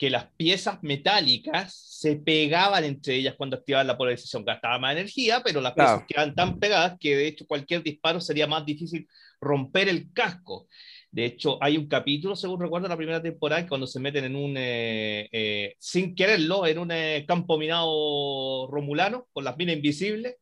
[0.00, 4.46] que las piezas metálicas se pegaban entre ellas cuando activaban la polarización.
[4.46, 5.98] Gastaba más energía, pero las Claro.
[5.98, 9.06] piezas quedan tan pegadas que de hecho cualquier disparo sería más difícil
[9.42, 10.68] romper el casco.
[11.10, 14.36] De hecho, hay un capítulo, según recuerdo, en la primera temporada, cuando se meten en
[14.36, 20.36] un, eh, eh, sin quererlo, en un eh, campo minado romulano, con las minas invisibles,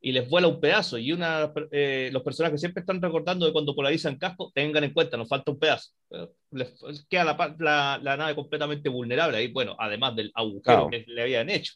[0.00, 0.98] y les vuela un pedazo.
[0.98, 5.16] Y una, eh, los personajes siempre están recordando de cuando polarizan casco, tengan en cuenta,
[5.16, 5.90] nos falta un pedazo.
[6.52, 6.74] Les
[7.08, 10.90] queda la, la- la nave completamente vulnerable ahí, bueno, además del agujero Claro.
[10.90, 11.74] que le habían hecho.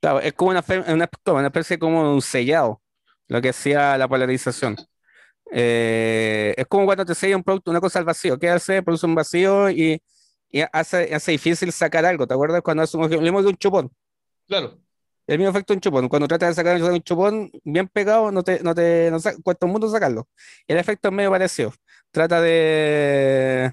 [0.00, 2.82] Claro, es como una, una, una especie como un sellado,
[3.28, 4.76] lo que hacía la polarización.
[5.52, 8.82] Eh, es como cuando te sella un producto, una cosa al vacío, ¿qué hace?
[8.82, 10.02] Produce un vacío y,
[10.50, 12.26] y hace, hace difícil sacar algo.
[12.26, 13.92] ¿Te acuerdas cuando hace un, le de un chupón?
[14.46, 14.80] Claro,
[15.26, 16.08] El mismo efecto de un chupón.
[16.08, 19.72] Cuando tratas de sacar un chupón bien pegado, no te, no te no cuesta un
[19.72, 20.28] mundo sacarlo.
[20.66, 21.72] El efecto es medio parecido.
[22.10, 23.72] Trata de,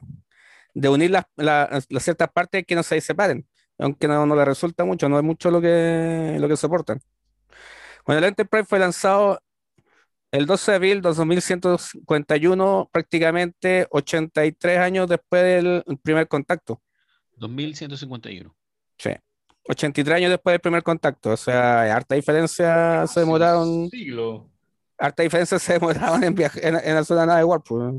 [0.73, 3.47] de unir las, las- las ciertas partes que no se separen.
[3.79, 7.01] Aunque no, no le resulta mucho, no es mucho lo que, lo que soportan.
[8.05, 9.39] Bueno, el Enterprise fue lanzado
[10.31, 16.81] el 12 de abril de 2151, prácticamente 83 años después del primer contacto.
[17.37, 18.55] 2151.
[18.97, 19.11] Sí.
[19.67, 21.31] 83 años después del primer contacto.
[21.31, 23.89] O sea, harta diferencia se demoraron.
[23.89, 24.49] Siglo.
[24.97, 27.65] Harta diferencia se demoraron en, viaje- en, en hacer una nave Warp.
[27.67, 27.95] pues.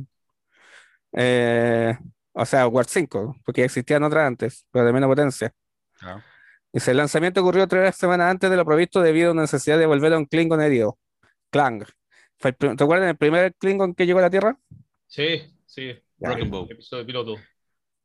[1.12, 1.96] Eh,
[2.32, 5.52] o sea, Warp 5, porque existían otras antes, pero de menos potencia.
[5.98, 6.22] Claro.
[6.72, 9.86] Dice, el lanzamiento ocurrió tres semanas antes de lo previsto debido a una necesidad de
[9.86, 10.98] volver a un Klingon herido.
[11.50, 11.84] Clang.
[12.42, 14.56] El ¿Te acuerdas del primer Klingon que llegó a la Tierra?
[15.08, 15.98] Sí, sí.
[16.16, 16.66] Broken Bow.
[16.70, 17.36] Episodio piloto.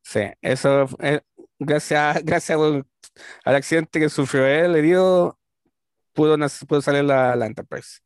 [0.02, 1.22] Sí, eso, eh,
[1.60, 2.58] gracias, gracias
[3.44, 5.40] al accidente que sufrió él, herido,
[6.14, 8.00] pudo, pudo salir la, la Enterprise.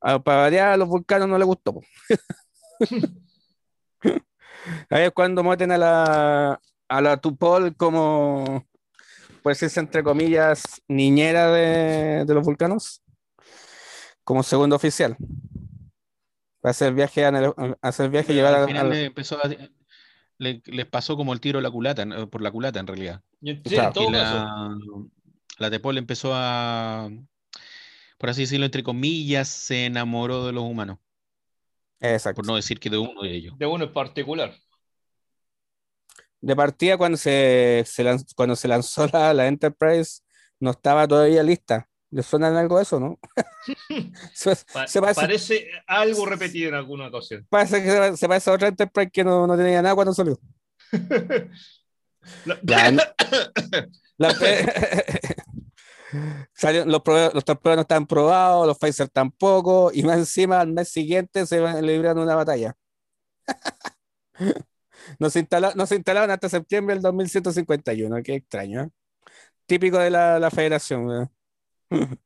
[0.00, 1.80] A, para variar, a los vulcanos no les gustó.
[4.90, 8.66] Ahí es cuando meten a la, a la Tupol como,
[9.42, 13.02] por decirse entre comillas, niñera de, de los vulcanos,
[14.24, 15.16] como segundo oficial.
[16.62, 17.52] Hacer viaje, a,
[17.82, 19.50] hacer viaje llevar Al a- final al- le empezó a-
[20.38, 23.22] le- les pasó como el tiro la culata, eh, por la culata en realidad.
[23.40, 23.88] Y en, sí, Claro.
[23.88, 24.34] en todo Y caso.
[24.34, 24.78] la,
[25.58, 27.10] la Tepol empezó a,
[28.18, 30.98] por así decirlo, entre comillas, se enamoró de los humanos,
[32.00, 32.36] Exacto.
[32.36, 33.58] por no decir que de uno de ellos.
[33.58, 34.54] De uno en particular.
[36.40, 40.20] De partida, cuando se, se lanz- cuando se lanzó la, la Enterprise,
[40.60, 41.88] no estaba todavía lista.
[42.14, 43.18] ¿Le suena en algo eso, no?
[44.32, 47.44] se, Pa- se parece, parece algo repetido en alguna ocasión.
[47.50, 50.38] parece que se, se parece a otra Enterprise que no, no tenía nada cuando salió.
[52.44, 52.58] La-
[54.16, 54.34] la-
[56.54, 57.02] Salió- los,
[57.34, 61.60] los torpedos no están probados, los Pfizer tampoco, y más encima al mes siguiente se
[61.82, 62.76] libraron una batalla.
[65.18, 68.82] No se, instala- no se instalaron hasta septiembre del 2151, qué extraño.
[68.84, 68.90] ¿eh?
[69.66, 71.10] Típico de la, la federación.
[71.10, 71.28] ¿eh?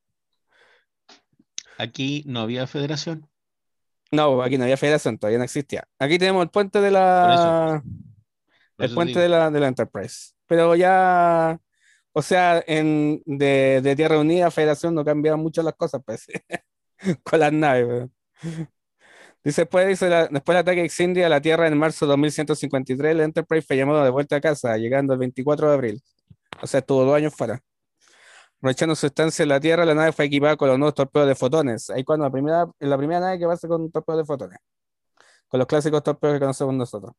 [1.78, 3.28] Aquí no había federación.
[4.10, 5.86] No, aquí no había federación, todavía no existía.
[5.98, 7.82] Aquí tenemos el puente de la,
[8.76, 10.32] por el eso puente de la, de la Enterprise.
[10.46, 11.60] Pero ya,
[12.12, 16.26] o sea, en, de, de Tierra Unida a Federación no cambiaron mucho las cosas, pues,
[17.22, 17.86] con las naves.
[17.86, 18.12] weón.
[19.44, 22.10] Dice, después, dice la- después del ataque de Xindi a la Tierra en marzo de
[22.10, 26.02] 2153, la Enterprise fue llamada de vuelta a casa, llegando el 24 de abril.
[26.62, 27.62] O sea, estuvo dos años fuera.
[28.58, 31.34] Aprovechando su estancia en la Tierra, la nave fue equipada con los nuevos torpedos de
[31.34, 31.90] fotones.
[31.90, 34.58] Ahí cuando la primera, la primera nave que pasa con torpedos de fotones.
[35.46, 37.12] Con los clásicos torpedos que conocemos nosotros.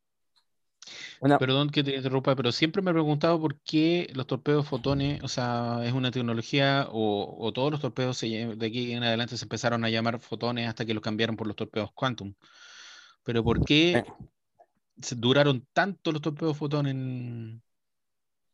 [1.21, 5.21] Una, Perdón que te interrumpa, pero siempre me he preguntado por qué los torpedos fotones,
[5.23, 9.37] o sea, es una tecnología o, o todos los torpedos se de aquí en adelante
[9.37, 12.33] se empezaron a llamar fotones hasta que los cambiaron por los torpedos quantum.
[13.23, 14.03] Pero ¿por qué
[15.17, 17.61] duraron tanto los torpedos fotones en-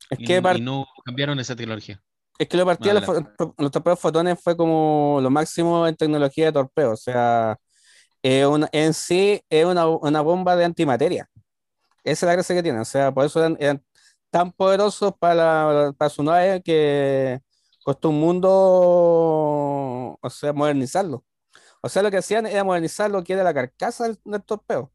[0.10, 2.02] es y, que par- y no cambiaron esa tecnología?
[2.38, 3.04] Es que lo partida los,
[3.58, 6.92] los torpedos fotones fue como lo máximo en tecnología de torpeo.
[6.94, 7.58] O sea,
[8.24, 11.30] es una- en sí es una, una bomba de antimateria.
[12.04, 12.80] Esa es la gracia que tiene.
[12.82, 13.84] O sea, por eso eran, eran
[14.32, 17.40] tan poderosos para, para su nave que
[17.84, 18.50] costó un mundo,
[20.22, 21.24] o sea, modernizarlo.
[21.82, 24.92] O sea, lo que hacían era modernizar lo que era la carcasa del, del torpeo.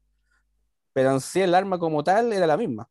[0.93, 2.89] Pero en sí el arma como tal era la misma.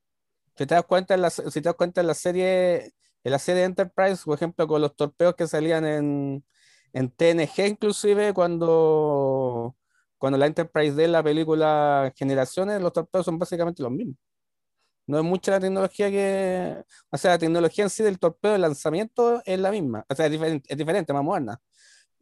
[0.57, 2.93] Si te das cuenta en la, si te das cuenta en la serie,
[3.25, 6.45] en la serie Enterprise, por ejemplo, con los torpeos que salían en,
[6.93, 9.77] en TNG, inclusive cuando,
[10.19, 14.17] cuando la Enterprise de la película Generaciones, los torpeos son básicamente los mismos.
[15.07, 18.59] No es mucha la tecnología que, o sea, la tecnología en sí del torpeo de
[18.59, 21.61] lanzamiento es la misma, o sea, es diferente, es diferente, más moderna.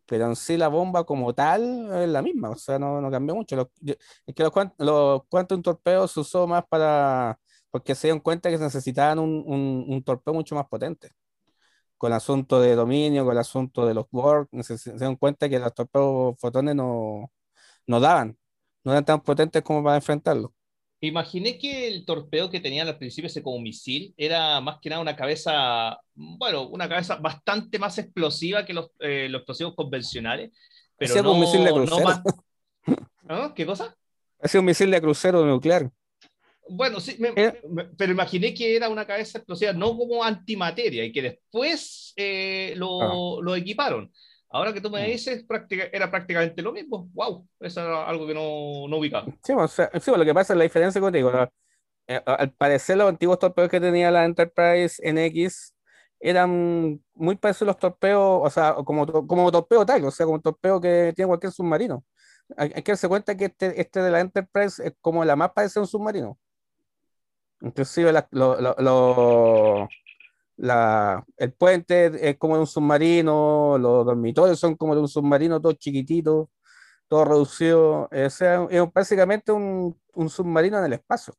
[0.07, 3.35] Pero en sí la bomba como tal es la misma, o sea, no, no cambió
[3.37, 3.57] mucho.
[3.57, 3.69] Los-
[4.27, 7.39] es que los, los Quantum torpeos se usó más para,
[7.71, 11.13] porque se dieron cuenta que necesitaban un, un, un torpeo mucho más potente.
[11.99, 15.49] Con el asunto de dominio, con el asunto de los Borg, neces- se dieron cuenta
[15.49, 17.33] que los torpeos fotones no,
[17.87, 18.39] no daban,
[18.85, 20.55] no eran tan potentes como para enfrentarlo.
[21.01, 25.01] Imaginé que el torpedo que tenían al principio ese como misil era más que nada
[25.01, 30.51] una cabeza, bueno, una cabeza bastante más explosiva que los, eh, los explosivos convencionales.
[30.97, 32.05] Pero no, un misil de no crucero.
[32.05, 32.23] más-
[33.29, 33.53] ¿Ah?
[33.55, 33.95] ¿Qué cosa?
[34.41, 35.91] Ha sido un misil de crucero nuclear.
[36.71, 37.61] Bueno, sí, me- Eh.
[37.69, 42.75] me- pero imaginé que era una cabeza explosiva, no como antimateria, y que después eh,
[42.77, 44.13] lo, lo equiparon.
[44.51, 45.07] Ahora que tú me Ah.
[45.07, 45.11] Mm.
[45.11, 47.09] dices, práctica- era prácticamente lo mismo.
[47.15, 47.47] ¡Wow!
[47.61, 49.27] Eso era algo que no, no ubicaba.
[49.45, 51.31] Sí, o sea, sí, lo que pasa es la diferencia contigo.
[51.31, 51.53] la-
[52.09, 55.75] eh, al parecer, los antiguos torpedos que tenía la Enterprise NX
[56.21, 60.41] eran muy parecidos a los torpedos, o sea, como, como torpeo tal, o sea, como
[60.41, 62.05] torpeo que tiene cualquier submarino.
[62.57, 65.53] Hay, hay que darse cuenta que este, este de la Enterprise es como la más
[65.53, 66.39] parecida a un submarino.
[67.61, 69.89] Inclusive la- lo- lo- lo-
[70.57, 75.61] la- el puente es como de un submarino, los dormitorios son como de un submarino,
[75.61, 76.51] todo chiquitito,
[77.09, 78.09] todo reducido.
[78.13, 81.35] O sea, es básicamente un, un submarino en el espacio.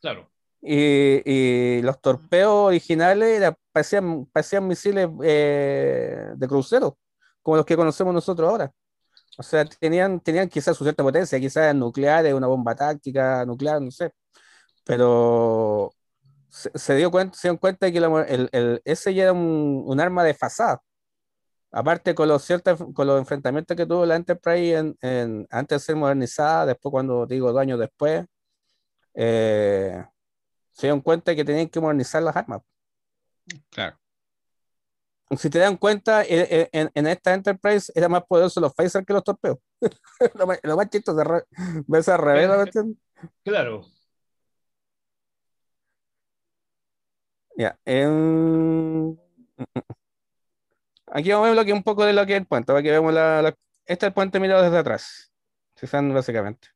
[0.00, 0.28] Claro.
[0.60, 6.98] Y, y los torpedos originales era- parecían, parecían misiles eh, de crucero,
[7.42, 8.72] como los que conocemos nosotros ahora.
[9.38, 13.90] O sea, tenían, tenían quizás su cierta potencia, quizás nucleares, una bomba táctica nuclear, no
[13.92, 14.10] sé.
[14.88, 15.92] Pero
[16.48, 19.32] se, se dio cuenta, se dieron cuenta de que la- el, el- ese ya era
[19.34, 20.80] un, un arma desfasada.
[21.70, 25.84] Aparte con los, ciertos, con los enfrentamientos que tuvo la Enterprise en, en- antes de
[25.84, 28.24] ser modernizada, después cuando digo dos años después,
[29.12, 30.02] eh,
[30.72, 32.62] se dieron cuenta que tenían que modernizar las armas.
[33.68, 33.98] Claro.
[35.36, 39.04] Si te dan cuenta, eh, eh, en, en esta Enterprise era más poderoso los phasers
[39.04, 39.58] que los torpedos.
[40.34, 41.44] lo, más, lo más chistoso, re-
[41.86, 42.48] ves al revés.
[43.44, 43.82] Claro.
[47.58, 49.16] Ya, em,
[51.10, 52.72] Aquí vamos a ver lo que un poco de lo que es el puente.
[52.72, 55.32] Aquí vemos la, la- este es el puente mirado desde atrás.
[55.90, 56.68] Dan básicamente.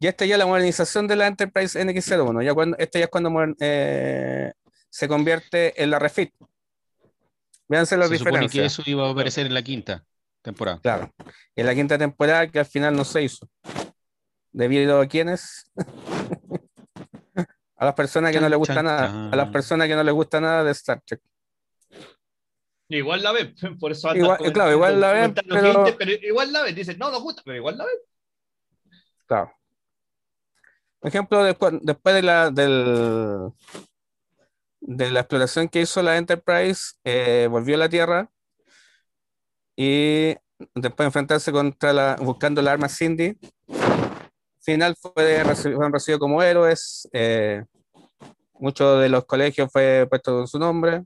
[0.00, 2.42] Y esta ya es la modernización de la Enterprise NX01.
[2.42, 4.52] Ya cuando, este ya es cuando eh,
[4.88, 6.32] se convierte en la refit.
[7.68, 8.72] Véanse las Se supone que diferencias.
[8.72, 10.04] eso iba a aparecer en la quinta
[10.42, 10.80] temporada.
[10.80, 11.12] Claro.
[11.54, 13.46] En la quinta temporada que al final no se hizo.
[14.50, 15.70] Debido a quienes.
[17.80, 19.30] a las personas que no les gusta chan, nada.
[19.32, 21.20] A las personas que no les gusta nada de Star Trek.
[22.88, 26.62] Igual la ven, por eso Igual- claro, igual la ven, pero- gente, pero igual la
[26.62, 26.74] ven.
[26.74, 27.94] Dicen, no nos gusta, pero igual la ven.
[29.26, 29.52] Claro.
[30.98, 33.50] Por ejemplo, después, después de la, del,
[34.80, 38.28] de la exploración que hizo la Enterprise, eh, volvió a la Tierra
[39.76, 40.34] y
[40.74, 43.38] después de enfrentarse contra la, buscando la arma Cindy,
[44.72, 45.12] final fue
[45.54, 47.08] fueron recibidos como héroes.
[47.12, 47.64] eh,
[48.54, 51.04] muchos de los colegios fue puesto con su nombre.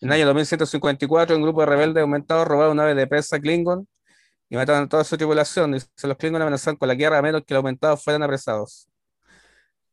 [0.00, 3.86] En el año 2154, un grupo de rebeldes aumentados robaron una nave de presa Klingon
[4.48, 5.72] y mataron a toda su tripulación.
[5.72, 8.88] Dice, los Klingon amenazaron con la guerra a menos que los aumentados fueran apresados.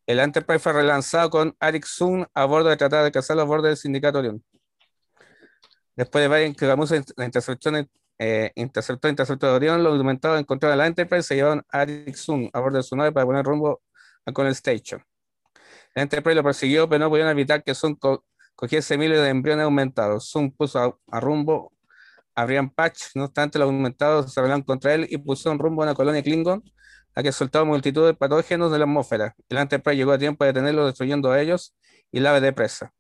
[0.05, 3.71] El Enterprise fue relanzado con Arik Sun a bordo de tratar de cazar los bordes
[3.71, 4.43] del Sindicato Orión.
[5.95, 10.83] Después de varias escaramuzas, la intercepción, eh, interceptó interceptó de Orión, los aumentados encontraron a
[10.83, 13.81] la Enterprise se llevaron a Arik Sun a bordo de su nave para poner rumbo
[14.25, 15.03] a Connell Station.
[15.95, 18.25] La Enterprise lo persiguió, pero no pudieron evitar que Sun co-
[18.55, 20.29] cogiese miles de embriones aumentados.
[20.29, 21.73] Sun puso a, rumbo
[22.35, 25.81] a Brian Patch, no obstante, los aumentados se rebelaron contra él y puso en rumbo
[25.83, 26.63] a una colonia Klingon,
[27.15, 29.35] la que soltaba multitud de patógenos de la atmósfera.
[29.49, 31.75] El Enterprise llegó a tiempo de detenerlos, destruyendo a ellos
[32.11, 32.93] y la ave de presa.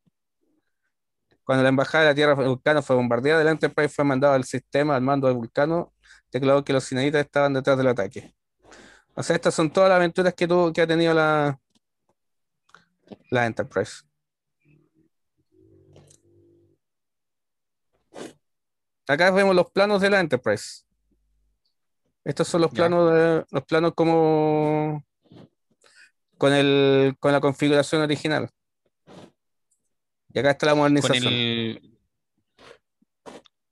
[1.47, 4.43] Cuando la embajada de la Tierra de Vulcano fue bombardeada, el Enterprise fue mandado al
[4.43, 5.93] sistema al mando de Vulcano,
[6.29, 8.35] declaró que los sinaditas estaban detrás del ataque.
[9.15, 11.57] O sea, estas son todas las aventuras que, tuvo, que ha tenido la,
[13.31, 14.01] la Enterprise.
[19.07, 20.83] Acá vemos los planos de la Enterprise.
[22.25, 25.01] Estos son los planos, de- los planos como
[26.37, 28.49] con el con la configuración original.
[30.37, 31.33] Y acá está la Con modernización.
[31.33, 31.97] el,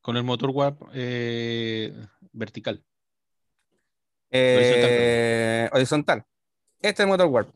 [0.01, 1.93] con el motor warp eh,
[2.31, 2.83] vertical.
[4.31, 6.23] Eh, horizontal.
[6.81, 7.49] Este es el motor warp.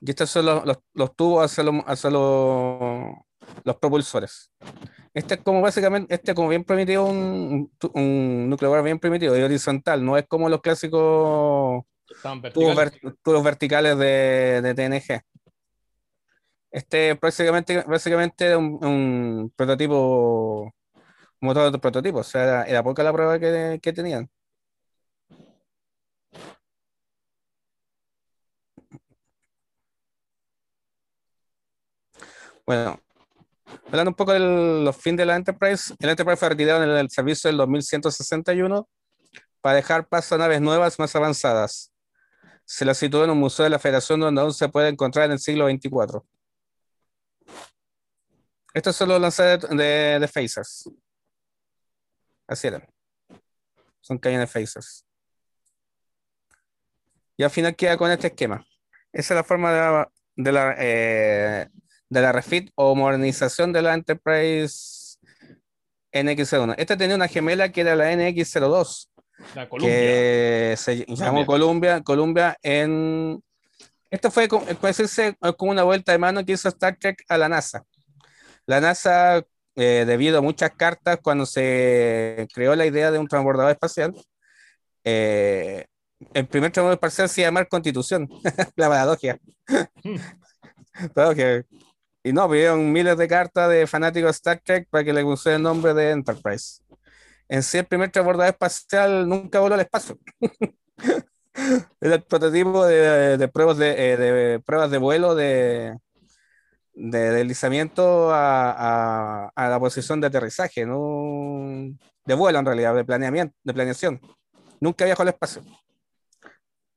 [0.00, 3.12] Y estos son los, los- los tubos hacia, los- hacia los,
[3.64, 4.50] los propulsores.
[5.12, 9.42] Este es como básicamente, este es como bien primitivo, un, un, warp bien primitivo, y
[9.42, 11.84] horizontal, no es como los clásicos
[12.54, 15.20] tubos, ver- tubos verticales de, de TNG.
[16.70, 20.72] Este prácticamente, prácticamente era un, prototipo, un
[21.40, 24.30] motor de prototipo, o sea, era, era poca la prueba que, que tenían.
[32.66, 33.00] Bueno,
[33.86, 37.10] hablando un poco de los fines de la Enterprise, el Enterprise fue retirado en el
[37.10, 38.88] servicio del 2161
[39.60, 41.92] para dejar paso a naves nuevas más avanzadas.
[42.66, 45.32] Se la situó en un museo de la Federación donde aún se puede encontrar en
[45.32, 46.26] el siglo 24.
[48.72, 50.88] Esto solo lancé de, de, de Faces.
[52.46, 52.86] Así era.
[54.00, 55.04] Son cañones de Faces.
[57.36, 58.64] Y al final queda con este esquema.
[59.12, 61.68] Esa es la forma de la, de la, eh,
[62.08, 65.16] de la refit o modernización de la Enterprise
[66.12, 66.74] NX01.
[66.78, 69.08] Esta tenía una gemela que era la NX02.
[69.54, 69.94] La Columbia.
[69.94, 73.42] Que se llamó Columbia, Columbia en
[74.10, 77.48] esto fue puede decirse, como una vuelta de mano que hizo Star Trek a la
[77.48, 77.84] NASA.
[78.66, 79.42] La NASA,
[79.76, 84.14] eh, debido a muchas cartas, cuando se creó la idea de un transbordador espacial,
[85.04, 85.86] eh,
[86.34, 88.28] el primer transbordador espacial se llama Constitución,
[88.76, 89.38] la paradoja.
[91.14, 91.64] Paradoja.
[92.22, 95.60] Y no, pidieron miles de cartas de fanáticos de Star Trek para que le pusieran
[95.60, 96.82] el nombre de Enterprise.
[97.48, 100.18] En sí, el primer transbordador espacial nunca voló al espacio.
[102.00, 105.98] El prototipo de, de pruebas de, eh, de, pruebas de vuelo de,
[106.94, 111.94] de deslizamiento a, a, a, la posición de aterrizaje, no
[112.24, 114.20] de vuelo en realidad, de planeamiento, de planeación.
[114.80, 115.62] Nunca viajó al espacio.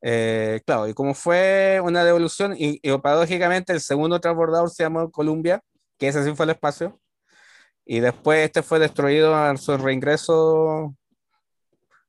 [0.01, 5.09] Eh, claro, y como fue una devolución, y, y, paradójicamente el segundo transbordador se llamó
[5.09, 5.61] Columbia,
[5.97, 6.99] que ese sí fue al espacio,
[7.85, 10.95] y después este fue destruido a su reingreso,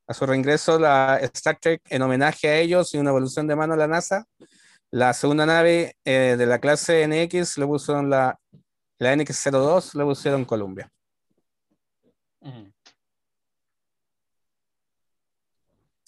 [0.07, 3.73] a su reingreso la Star Trek en homenaje a ellos y una evolución de mano
[3.73, 4.25] a la NASA.
[4.91, 8.39] La segunda nave eh, de la clase NX le pusieron la,
[8.99, 10.89] la NX-02, le pusieron Columbia.
[12.41, 12.71] -huh.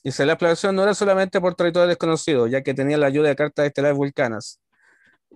[0.03, 3.35] Y la exploración no era solamente por territorio desconocido, ya que tenía la ayuda de
[3.35, 4.61] cartas estelares vulcanas.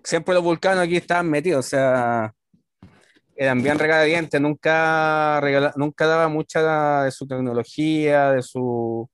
[0.03, 2.33] Siempre los vulcanos aquí estaban metidos, o sea,
[3.41, 9.09] eran bien regadientes, nunca, regala, nunca daba mucha de su tecnología, de, su,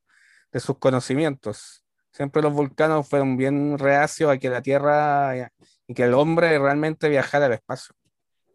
[0.52, 1.86] de sus conocimientos.
[2.12, 5.50] Siempre los vulcanos fueron bien reacios a que la Tierra
[5.88, 7.96] y que el hombre realmente viajara al espacio.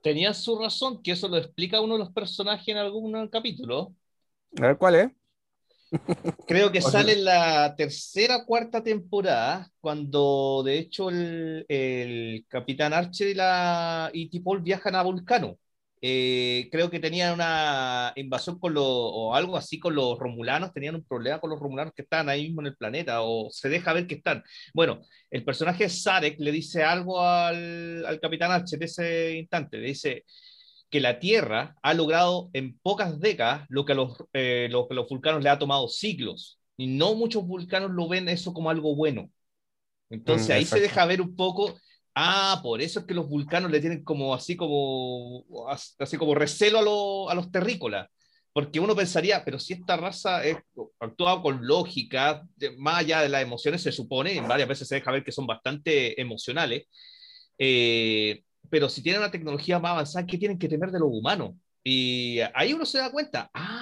[0.03, 3.95] Tenía su razón, que eso lo explica uno de los personajes en algún capítulo.
[4.61, 5.11] A ver cuál es.
[6.47, 12.93] Creo que sale en la tercera o cuarta temporada, cuando de hecho el, el capitán
[12.93, 15.57] Archer y, la, y Tipol viajan a Vulcano.
[16.05, 20.97] Eh, creo que tenían una invasión con los, o algo así con los romulanos, tenían
[20.97, 23.93] un problema con los romulanos que están ahí mismo en el planeta, o se deja
[23.93, 24.43] ver que están.
[24.75, 25.01] Bueno,
[25.31, 30.25] el personaje Sarek le dice algo al, al capitán Archer en ese instante, le dice,
[30.93, 34.95] que la Tierra ha logrado en pocas décadas lo que a los, eh, lo que
[34.95, 36.61] los vulcanos le ha tomado siglos.
[36.77, 39.31] Y no muchos vulcanos lo ven eso como algo bueno.
[40.11, 40.77] Entonces mm, ahí exacto.
[40.77, 41.75] se deja ver un poco,
[42.15, 45.45] ah, por eso es que los vulcanos le tienen como así como,
[45.99, 48.09] así como recelo a, lo, a los terrícolas.
[48.53, 50.59] Porque uno pensaría, pero si esta raza es,
[51.01, 52.43] actúa con lógica,
[52.77, 55.47] más allá de las emociones, se supone, en varias veces se deja ver que son
[55.47, 56.85] bastante emocionales,
[57.57, 61.55] eh, pero si tienen una tecnología más avanzada, ¿qué tienen que temer de los humanos?
[61.83, 63.82] Y ahí uno se da cuenta, ah,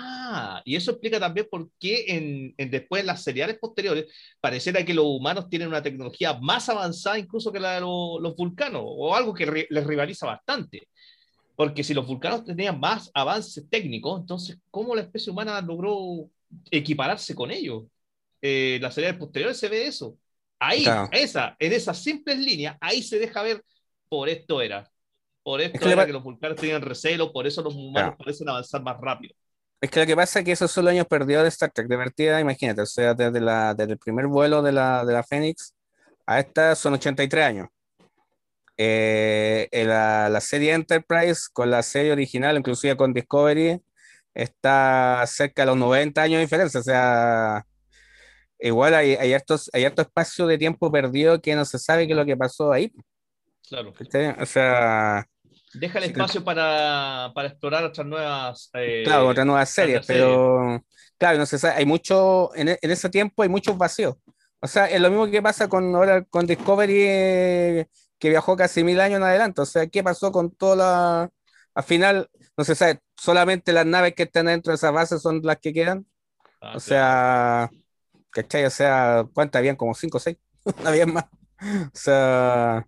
[0.64, 4.07] y eso explica también por qué en, en después en las seriales posteriores
[4.41, 8.37] pareciera que los humanos tienen una tecnología más avanzada incluso que la de los, los
[8.37, 10.89] vulcanos, o algo que ri, les rivaliza bastante.
[11.57, 16.31] Porque si los vulcanos tenían más avances técnicos, entonces, ¿cómo la especie humana logró
[16.70, 17.85] equipararse con ellos?
[18.41, 20.16] Eh, las seriales posteriores se ve eso.
[20.59, 21.09] Ahí, claro.
[21.12, 23.62] esa, en esas simples líneas, ahí se deja ver
[24.09, 24.91] por esto era.
[25.43, 28.16] Por esto es que era que los vulcanos tenían recelo, por eso los humanos claro.
[28.18, 29.35] parecen avanzar más rápido.
[29.81, 31.89] Es que lo que pasa es que esos son los años perdidos de Star Trek,
[31.89, 35.22] de partida, imagínate, o sea, desde, la, desde el primer vuelo de la, de la
[35.22, 35.74] Fénix
[36.26, 37.68] a esta son 83 años.
[38.76, 43.81] Eh, la, la, serie Enterprise con la serie original, inclusive con Discovery,
[44.35, 47.66] está cerca de los 90 años de diferencia, o sea,
[48.59, 52.12] igual hay, hay, hartos, hay harto espacio de tiempo perdido que no se sabe qué
[52.12, 52.93] es lo que pasó ahí.
[53.68, 53.93] Claro.
[54.41, 55.26] O sea.
[55.75, 58.71] Deja el espacio para, para explorar otras nuevas.
[58.75, 60.62] Eh, claro, otras nuevas series, pero.
[60.64, 60.85] Serie.
[61.16, 61.75] Claro, no sabe.
[61.75, 62.55] Hay mucho.
[62.55, 64.16] En, en, ese tiempo hay muchos vacíos.
[64.61, 68.83] O sea, es lo mismo que pasa con ahora con Discovery, eh, que viajó casi
[68.83, 69.61] mil años en adelante.
[69.61, 71.31] O sea, ¿qué pasó con toda la.
[71.75, 75.41] Al final, no se sabe, solamente las naves que están dentro de esa base son
[75.45, 76.05] las que quedan.
[76.61, 77.71] Ah, o sea,
[78.31, 78.64] ¿cachai?
[78.64, 79.77] O sea, ¿cuántas habían?
[79.77, 80.37] Como cinco o seis.
[80.83, 81.27] no habían más.
[81.62, 82.87] O sea,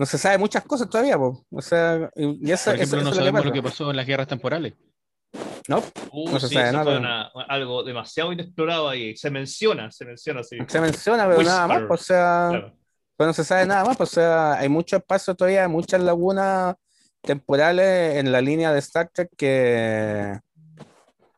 [0.00, 1.44] no se sabe muchas cosas todavía, po.
[1.50, 4.06] o sea, y esa, Por ejemplo, eso, no eso sabemos lo que, pasó en las
[4.06, 4.72] guerras temporales.
[5.68, 5.82] No,
[6.12, 6.98] uh, no se sí, sabe nada.
[6.98, 9.14] Una, algo demasiado inexplorado ahí.
[9.14, 10.56] Se menciona, se menciona, sí.
[10.66, 11.54] Se menciona, pero Whisper.
[11.54, 12.76] nada más, o sea, claro.
[13.14, 16.76] pero no se sabe nada más, o sea, hay mucho espacio todavía, muchas lagunas
[17.20, 20.38] temporales en la línea de Star Trek que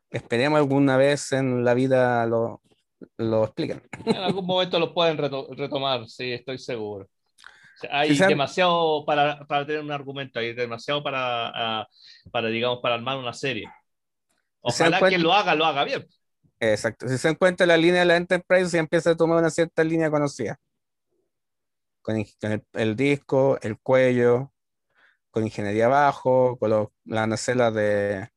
[0.09, 2.63] esperemos alguna vez en la vida lo,
[3.17, 3.83] lo expliquen.
[4.05, 7.09] En algún momento lo pueden retomar, sí, estoy seguro.
[7.91, 13.18] Hay demasiado para, para, tener un argumento, hay demasiado para, uh, para, digamos, para armar
[13.18, 13.68] una serie.
[14.61, 16.07] Ojalá que lo haga, lo haga bien.
[16.61, 17.09] Exacto.
[17.09, 20.11] Si se encuentra la línea de la Enterprise, se empieza a tomar una cierta línea
[20.11, 20.59] conocida.
[22.03, 24.53] Con, el, el, disco, el cuello,
[25.30, 28.28] con ingeniería abajo, con los, las nacelas de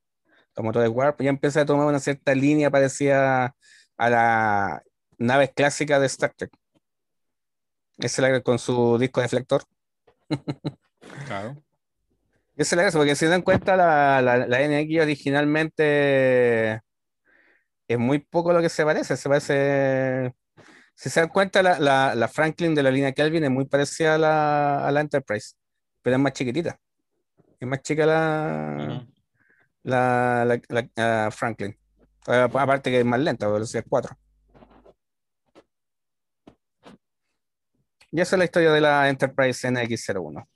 [0.55, 3.55] los motores Warp, ya empieza a tomar una cierta línea parecida
[3.97, 4.83] a la
[5.17, 6.51] naves clásicas de Star Trek.
[7.97, 9.63] Ese la con su disco deflector.
[11.27, 11.61] Claro.
[12.57, 16.81] Esa es la porque si se dan cuenta, la, la, la NX originalmente
[17.87, 19.17] es muy poco lo que se parece.
[19.17, 20.33] Se parece.
[20.95, 21.77] Si se dan cuenta, la,
[22.15, 25.55] la- Franklin de la línea Kelvin es muy parecida a la, a la Enterprise,
[26.01, 26.79] pero es más chiquitita.
[27.59, 29.13] Es más chica la, Ujú.
[29.83, 31.77] la, Franklin.
[32.27, 34.17] Aparte que es más lenta, velocidad 4.
[38.15, 40.47] Y esa es la historia de la Enterprise NX01.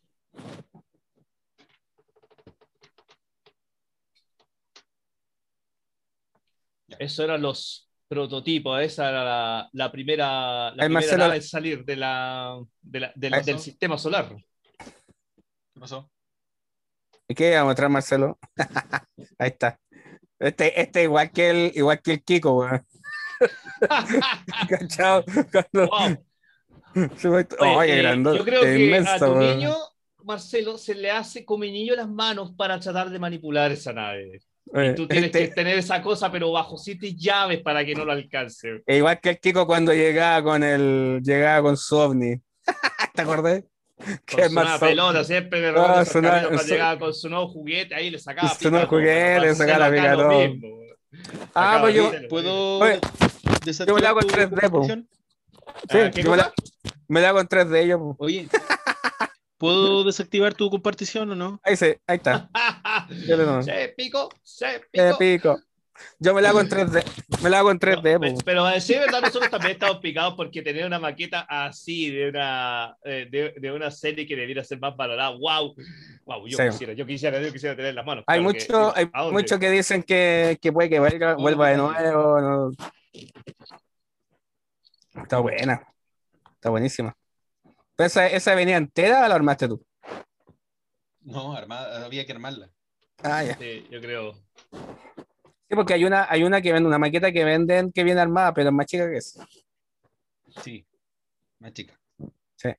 [6.97, 11.97] Eso eran los prototipos, esa era la, la primera, la primera Marcelo- nave salir de
[11.97, 14.33] la, de la- del, sistema solar.
[14.77, 16.09] ¿Qué pasó?
[17.27, 18.39] ¿Y qué vamos a mostrar, Marcelo?
[19.37, 19.77] Ahí está.
[20.39, 22.87] Este, este igual que el, igual que el Kiko, weón.
[24.69, 25.25] ¿Cachao?
[25.51, 26.28] Cuando Wow.
[27.25, 29.75] Oye, Oye, eh, grandote, yo creo que a tu niño,
[30.23, 34.39] Marcelo, se le hace come niño las manos para tratar de manipular esa nave.
[34.71, 37.95] Oye, Y tú tienes este- que tener esa cosa, pero bajo siete llaves para que
[37.95, 38.81] no lo alcance.
[38.85, 42.35] e igual que el Kiko cuando llegaba con el, llegaba con su ovni.
[43.15, 43.63] ¿Te acordás?
[43.97, 46.99] Con su so- pelota, siempre de Ah, repente su esos nueva- caminos cuando su- llegaba
[46.99, 50.15] con su nuevo juguete, ahí le sacaba Su nuevo juguete, Marcelo sacaba la acá pica
[50.15, 50.39] lo todo.
[50.47, 50.97] mismo, weón.
[51.55, 52.99] Ah, pues yo- ¿Puedo Oye,
[53.87, 54.77] yo me la hago en tu 3D, po.
[54.79, 55.09] compartición?
[55.89, 56.53] Sí, Ah, ¿qué yo me la?
[57.07, 57.99] Me la hago en tres de ellos.
[58.17, 58.47] Oye,
[59.57, 61.59] ¿puedo desactivar tu compartición o no?
[61.63, 62.49] Ahí, se, ahí está.
[63.27, 63.63] Yo le doy.
[63.63, 65.17] Se pico, se pico.
[65.17, 65.59] pico.
[66.17, 67.03] Yo me la hago en 3D.
[67.43, 68.31] Me la hago en 3D.
[68.31, 72.29] No, pero a decir verdad, nosotros también estamos picados porque tener una maqueta así de
[72.29, 75.31] una, eh, de, de una serie que debiera ser más valorada.
[75.31, 75.75] ¡Wow!
[76.23, 76.47] ¡Wow!
[76.47, 76.63] Yo Sí.
[76.69, 78.23] quisiera, yo quisiera, yo quisiera tener las manos.
[78.27, 79.09] Hay claro que muchos sí.
[79.13, 82.39] hay muchos que dicen que, que puede que vuelva, vuelva de nuevo.
[82.41, 82.71] no.
[85.21, 85.81] Está buena.
[86.59, 87.15] Está buenísima.
[87.95, 89.81] ¿Pero esa, esa venía entera o la armaste tú?
[91.21, 92.69] No, armada, había que armarla.
[93.23, 93.57] Ah, ya.
[93.57, 94.33] Sí, yo creo.
[94.73, 98.53] Sí, porque hay una, hay una que vende, una maqueta que venden que viene armada,
[98.53, 99.47] pero es más chica que esa.
[100.61, 100.85] Sí,
[101.59, 101.97] más chica.
[102.57, 102.71] Sí.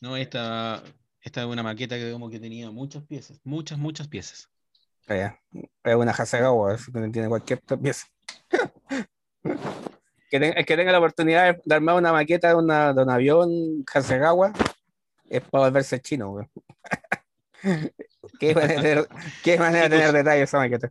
[0.00, 0.82] No, esta,
[1.20, 4.48] esta es una maqueta que como que tenía muchas piezas, muchas, muchas piezas.
[5.06, 5.40] Ah, ya.
[5.84, 6.78] Es una Hasegawa,
[7.12, 8.06] tiene cualquier pieza.
[10.32, 13.10] que, ten- el que tenga la oportunidad de armar una maqueta de, una, de un
[13.10, 14.50] avión Hasegawa
[15.28, 16.46] es para volverse chino, güey.
[18.40, 19.08] qué manera de tener,
[19.42, 20.90] qué manera de tener detalles esa maqueta.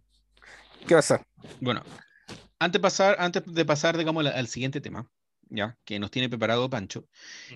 [0.88, 1.26] ¿Qué pasa?
[1.60, 1.82] Bueno,
[2.60, 5.10] antes, pasar, antes de pasar, digamos, al- al siguiente tema,
[5.50, 7.08] ya, que nos tiene preparado Pancho,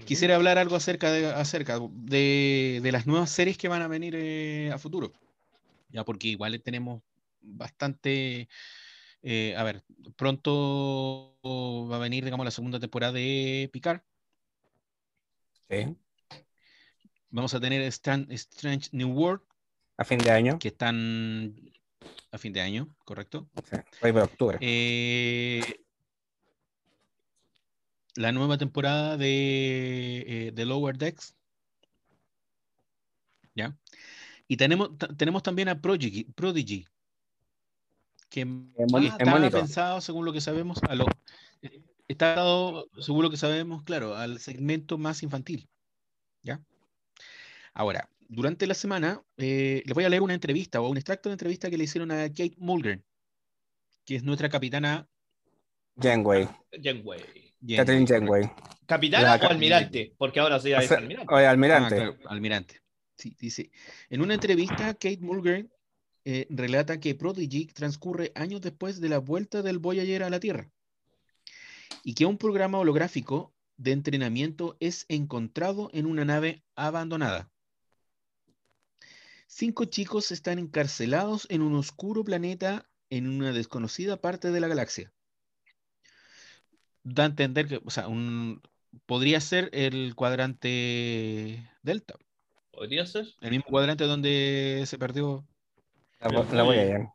[0.06, 4.16] quisiera hablar algo acerca de, acerca de, de las nuevas series que van a venir
[4.18, 5.14] eh, a futuro.
[5.90, 7.04] Ya, porque igual tenemos
[7.42, 8.50] bastante.
[9.28, 9.84] Eh, a ver,
[10.16, 11.36] pronto
[11.90, 14.02] va a venir, digamos, la segunda temporada de Picard.
[15.68, 15.98] Sí,
[17.32, 19.42] Vamos a tener Stran- Strange New World,
[19.98, 20.60] a fin de año.
[20.60, 21.56] que están
[22.32, 23.50] a fin de año, ¿correcto?
[24.02, 24.58] Sí, octubre.
[24.62, 25.62] Eh,
[28.16, 31.36] la nueva temporada de, eh, de Lower Decks.
[33.56, 33.76] ¿Ya?
[34.48, 36.86] Y tenemos, tenemos también a Prodigy, Prodigy
[38.44, 41.06] que está pensado, según lo que sabemos, a lo,
[42.08, 45.70] está dado, según lo que sabemos, claro, al segmento más infantil.
[46.44, 46.62] ¿Ya?
[47.74, 51.34] Ahora, durante la semana, eh, les voy a leer una entrevista o un extracto de
[51.34, 53.04] entrevista que le hicieron a Kate Mulgren,
[54.06, 55.08] que es nuestra capitana
[56.02, 56.48] Janeway,
[56.84, 57.22] Janeway.
[57.66, 58.06] Janeway, Catherine.
[58.06, 58.52] Janeway.
[58.86, 60.14] ¿Capitana o almirante?
[60.18, 61.34] Porque ahora sí O es almirante.
[61.34, 61.96] oye, Ah, almirante.
[61.96, 62.82] claro, almirante.
[63.18, 63.72] Sí, dice.
[64.10, 65.72] En una entrevista, Kate Mulgren
[66.26, 70.72] eh, relata que Prodigy transcurre años después de la vuelta del Voyager a la Tierra
[72.04, 77.52] y que un programa holográfico de entrenamiento es encontrado en una nave abandonada.
[79.48, 85.14] Cinco chicos están encarcelados en un oscuro planeta en una desconocida parte de la galaxia.
[87.04, 88.62] Da a entender que, o sea, un,
[89.06, 92.16] podría ser el cuadrante Delta,
[92.72, 93.28] ¿Podría ser?
[93.42, 95.48] el mismo cuadrante donde se perdió.
[96.22, 97.10] La, la voy a llamar.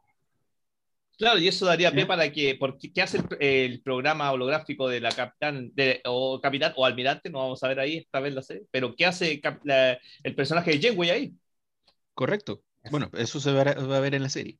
[1.19, 5.01] Claro, y eso daría pie para que, porque ¿qué hace el, el programa holográfico de
[5.01, 7.29] la capitán, de, o capitán o almirante?
[7.29, 10.35] No vamos a ver ahí esta vez la sé, pero ¿qué hace cap- la- el
[10.35, 11.35] personaje de Janeway ahí?
[12.15, 12.63] Correcto.
[12.91, 14.59] Bueno, eso se va a ver en la serie.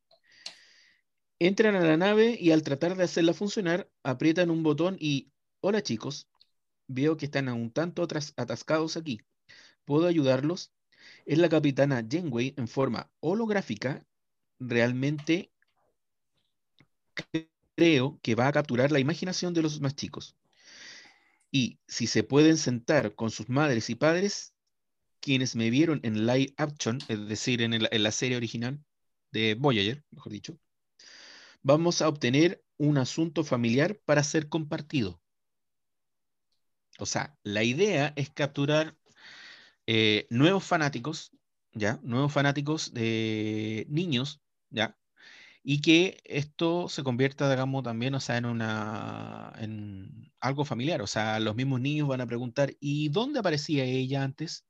[1.39, 5.31] Entran a la nave y al tratar de hacerla funcionar, aprietan un botón y,
[5.61, 6.27] hola chicos,
[6.87, 9.21] veo que están un tanto atras- atascados aquí.
[9.85, 10.71] ¿Puedo ayudarlos?
[11.25, 14.05] Es la capitana Janeway en forma holográfica.
[14.61, 15.51] Realmente
[17.75, 20.35] creo que va a capturar la imaginación de los más chicos.
[21.51, 24.53] Y si se pueden sentar con sus madres y padres,
[25.19, 28.83] quienes me vieron en live action, es decir, en, la serie original
[29.31, 30.59] de Voyager, mejor dicho,
[31.63, 35.21] vamos a obtener un asunto familiar para ser compartido.
[36.99, 38.95] O sea, la idea es capturar
[39.87, 41.31] eh, nuevos fanáticos,
[41.73, 41.99] ¿ya?
[42.03, 44.40] Nuevos fanáticos de niños,
[44.71, 44.97] ¿ya?
[45.63, 51.01] Y que esto se convierta, digamos, también, o sea, en una, en algo familiar.
[51.01, 54.65] O sea, los mismos niños van a preguntar, ¿y dónde aparecía ella antes?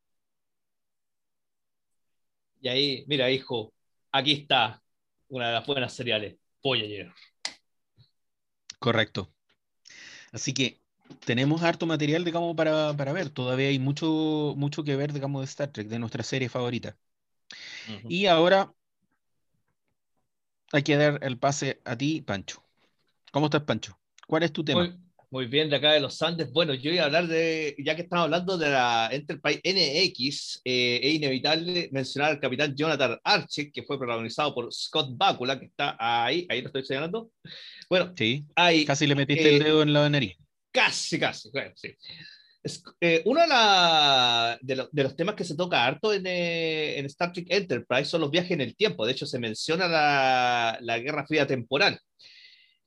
[2.60, 3.74] Y ahí, mira, hijo,
[4.12, 4.84] aquí está
[5.30, 7.12] una de las buenas seriales, Voyager.
[8.78, 9.34] Correcto.
[10.32, 10.82] Así que
[11.26, 13.30] tenemos harto material, digamos, para, para ver.
[13.30, 16.98] Todavía hay mucho, mucho que ver, digamos, de Star Trek, de nuestra serie favorita.
[18.08, 18.74] Y ahora
[20.72, 22.64] hay que dar el pase a ti, Pancho.
[23.32, 23.98] ¿Cómo estás, Pancho?
[24.28, 24.82] ¿Cuál es tu tema?
[24.82, 24.98] Muy,
[25.30, 26.52] muy bien, de acá de los Andes.
[26.52, 31.00] Bueno, yo iba a hablar de, ya que estamos hablando de la Enterprise NX, eh,
[31.02, 35.96] es inevitable mencionar al capitán Jonathan Archer, que fue protagonizado por Scott Bakula, que está
[36.00, 37.32] ahí, ahí lo estoy señalando.
[37.90, 40.36] Bueno, Sí, ahí, casi le metiste eh, el dedo en la nariz.
[40.72, 41.50] Casi, casi.
[41.52, 41.96] Bueno, sí.
[42.64, 46.26] Es- eh, uno de, la- de, lo- de los temas que se toca harto en,
[46.28, 49.06] eh, en Star Trek Enterprise son los viajes en el tiempo.
[49.06, 52.00] De hecho, se menciona la, la Guerra Fría temporal.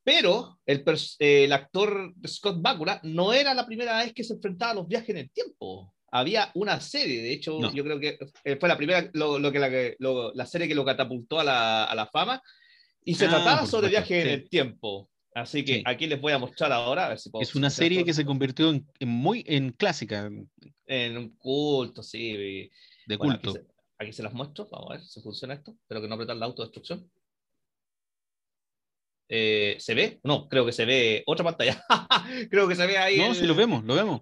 [0.05, 0.85] Pero el,
[1.19, 5.09] el actor Scott Bakula no era la primera vez que se enfrentaba a los viajes
[5.11, 5.95] en el tiempo.
[6.13, 7.73] Había una serie, de hecho, No.
[7.75, 10.75] yo creo que eh, fue la primera, lo, lo que la, lo- la serie que
[10.75, 12.41] lo catapultó a la, a la fama.
[13.03, 15.11] Y se Ah, trataba sobre viajes en el tiempo.
[15.35, 15.83] Así que Sí.
[15.85, 17.07] aquí les voy a mostrar ahora.
[17.07, 18.07] A ver si puedo Es una serie todo.
[18.07, 20.31] que se convirtió en, en muy en clásica,
[20.87, 22.71] En un culto, sí.
[23.07, 23.51] de Bueno, culto.
[23.51, 23.67] Aquí se,
[23.99, 24.69] aquí se las muestro.
[24.71, 25.73] Vamos a ver si funciona esto.
[25.73, 27.11] Espero que no apretar la autodestrucción.
[29.29, 30.21] Eh, ¿Se ve?
[30.23, 31.83] No, creo que se ve otra pantalla.
[32.51, 33.19] creo que se ve ahí.
[33.19, 34.21] No, el- si lo vemos, lo vemos.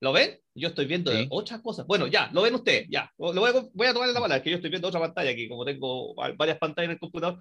[0.00, 0.38] ¿Lo ven?
[0.54, 1.26] Yo estoy viendo Sí.
[1.30, 1.86] otras cosas.
[1.86, 3.10] Bueno, ya, lo ven ustedes, ya.
[3.18, 5.48] Lo voy a, voy a tomar la palabra, que yo estoy viendo otra pantalla aquí,
[5.48, 7.38] como tengo va- varias pantallas en el computador,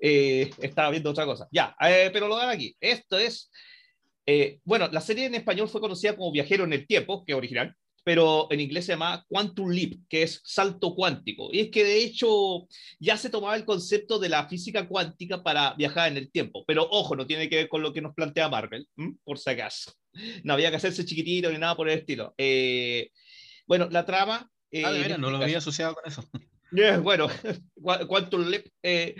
[0.00, 1.48] eh, estaba viendo otra cosa.
[1.50, 2.74] Ya, eh, pero lo ven aquí.
[2.80, 3.50] Esto es,
[4.26, 7.38] eh, bueno, la serie en español fue conocida como Viajero en el Tiempo, que es
[7.38, 7.74] original,
[8.08, 11.50] pero en inglés se llama Quantum Leap, que es salto cuántico.
[11.52, 12.66] Y es que de hecho
[12.98, 16.64] ya se tomaba el concepto de la física cuántica para viajar en el tiempo.
[16.66, 18.88] Pero ojo, no tiene que ver con lo que nos plantea Marvel,
[19.24, 19.92] por si acaso.
[20.42, 22.32] No había que hacerse chiquitito ni nada por el estilo.
[22.38, 23.10] Eh,
[23.66, 24.50] bueno, la trama.
[24.70, 26.24] eh, Ah, de veras, no lo había asociado con eso.
[26.78, 27.28] eh, bueno,
[27.74, 29.16] Qua- Quantum Leap, eh,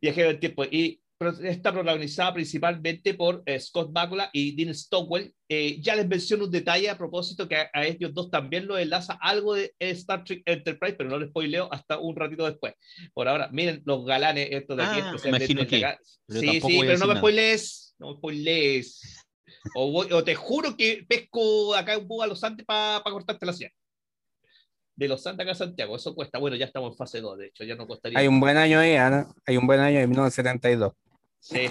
[0.00, 0.62] Viajero del Tiempo.
[0.66, 1.00] Y
[1.42, 5.32] está protagonizada principalmente por eh, Scott Bakula y Dean Stockwell.
[5.48, 8.76] Eh, ya les menciono un detalle a propósito que a, a ellos dos también lo
[8.76, 12.74] enlaza algo de Star Trek Enterprise, pero no les spoileo hasta un ratito después.
[13.14, 15.00] Por ahora, miren los galanes estos de aquí.
[15.02, 17.94] Ah, especialmente imagino de que, Sí, sí, pero no me spoilees.
[17.98, 19.24] No me spoilees.
[19.76, 23.46] O, voy- o te juro que pesco acá un búho a los Andes para cortarte
[23.46, 23.70] la sien.
[24.96, 26.38] De los Andes acá a Santiago, eso cuesta.
[26.38, 28.18] Bueno, ya estamos en fase 2, de hecho, ya no costaría.
[28.18, 29.26] Hay un buen año ahí, Ana.
[29.46, 30.92] Hay un buen año en 1972.
[31.44, 31.68] Sí.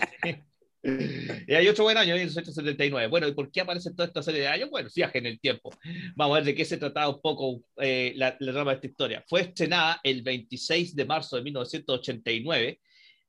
[0.83, 3.07] Y hay otro buen año, 1979.
[3.07, 4.69] Bueno, ¿y por qué aparece toda esta serie de años?
[4.69, 5.71] Bueno, viaje en el tiempo.
[6.15, 8.87] Vamos a ver de qué se trataba un poco eh, la, la trama de esta
[8.87, 9.23] historia.
[9.27, 12.81] Fue estrenada el 26 de marzo de 1989.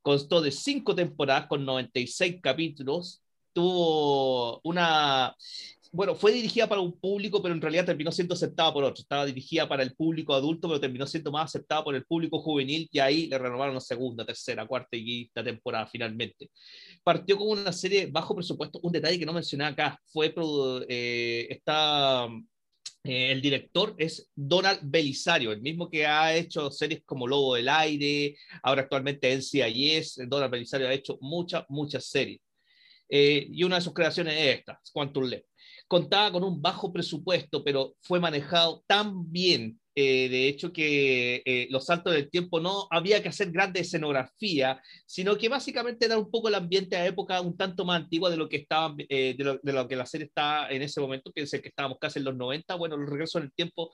[0.03, 3.23] Constó de cinco temporadas con 96 capítulos.
[3.53, 5.35] Tuvo una...
[5.95, 9.01] Bueno, fue dirigida para un público, pero en realidad terminó siendo aceptada por otro.
[9.01, 12.89] Estaba dirigida para el público adulto, pero terminó siendo más aceptada por el público juvenil
[12.91, 16.51] y ahí le renovaron la segunda, tercera, cuarta y quinta temporada finalmente
[17.05, 18.81] partió como una serie bajo presupuesto.
[18.83, 20.35] Un detalle que no mencioné acá fue
[20.89, 22.27] eh, está,
[23.05, 27.69] eh, el director es Donald Belisario, el mismo que ha hecho series como Lobo del
[27.69, 30.23] Aire, ahora actualmente en CIS.
[30.27, 32.41] Donald Belisario ha hecho muchas, muchas series.
[33.09, 35.45] Eh, y una de sus creaciones es esta, Quantum Leap.
[35.95, 41.69] Contaba con un bajo presupuesto, pero fue manejado tan bien, eh, de hecho, que eh,
[41.71, 46.33] los saltos del tiempo no había que hacer grande escenografía, sino que básicamente era un
[46.33, 49.73] poco el ambiente a época un tanto más antigua de lo que estaba, eh, de,
[49.73, 51.31] lo, que la serie está en ese momento.
[51.31, 52.75] Piensen que estábamos casi en los 90.
[52.75, 53.93] Bueno, el regreso en el tiempo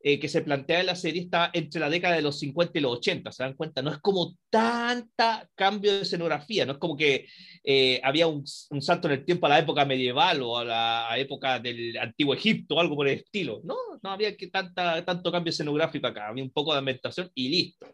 [0.00, 2.82] eh, que se plantea en la serie está entre la década de los 50 y
[2.82, 3.32] los 80.
[3.32, 3.82] ¿Se dan cuenta?
[3.82, 7.26] No es como tanta cambio de escenografía, no es como que
[7.64, 11.10] eh, había un, un, salto en el tiempo a la época medieval o a la
[11.10, 13.60] a época del antiguo Egipto o algo por el estilo.
[13.64, 17.48] No, no había que tanta, tanto cambio escenográfico acá, había un poco de ambientación y
[17.48, 17.86] listo.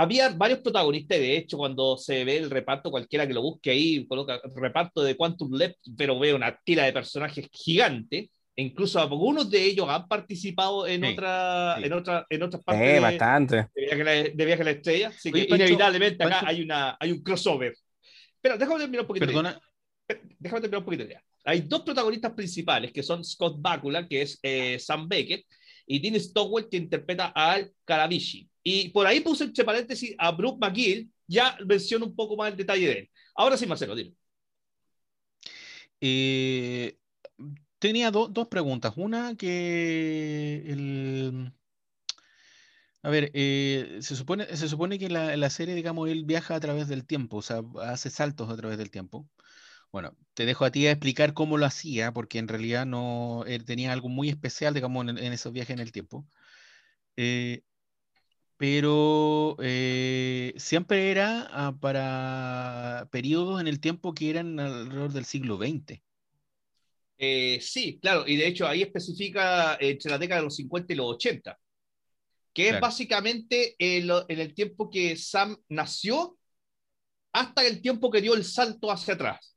[0.00, 4.06] Había varios protagonistas, de hecho, cuando se ve el reparto, cualquiera que lo busque ahí,
[4.06, 8.30] coloca reparto de Quantum Leap, pero ve una tira de personajes gigante.
[8.60, 11.84] Incluso algunos de ellos han participado en, Sí, otra, sí.
[11.84, 13.56] en, otra, en otras partes Eh, de, bastante.
[13.56, 15.08] de viaje, a la, de viaje a la estrella.
[15.08, 16.46] Así Oye, que Pancho, inevitablemente acá Pancho.
[16.48, 17.76] hay, una, hay un crossover.
[18.40, 19.26] Pero déjame terminar un poquito.
[19.26, 19.60] de- Perdona,
[20.40, 21.22] déjame terminar un poquito ya.
[21.44, 25.44] hay dos protagonistas principales, que son Scott Bakula, que es eh, Sam Beckett,
[25.86, 28.48] y Dean Stockwell, que interpreta a Al Karabishi.
[28.62, 32.56] Y por ahí puse entre paréntesis a Brooke McGill, ya menciono un poco más el
[32.56, 33.10] detalle de él.
[33.36, 34.12] Ahora sí, Marcelo, dime.
[36.00, 36.97] Eh,
[37.78, 38.94] tenía do- dos preguntas.
[38.96, 41.52] Una que el...
[43.02, 46.88] A ver, eh, se supone, se supone que la, serie, digamos, él viaja a través
[46.88, 49.28] del tiempo, o sea, hace saltos a través del tiempo.
[49.92, 53.64] Bueno, te dejo a ti a explicar cómo lo hacía, porque en realidad no él
[53.64, 56.26] tenía algo muy especial, digamos, en, en esos viajes en el tiempo.
[57.16, 57.62] Eh,
[58.56, 65.58] pero eh, siempre era ah, para periodos en el tiempo que eran alrededor del siglo
[65.58, 66.02] XX.
[67.20, 70.96] Eh, sí, claro, y de hecho ahí especifica entre la década de los 50 y
[70.96, 71.58] los 80,
[72.54, 76.38] que es básicamente en, lo- en el tiempo que Sam nació
[77.32, 79.56] hasta el tiempo que dio el salto hacia atrás.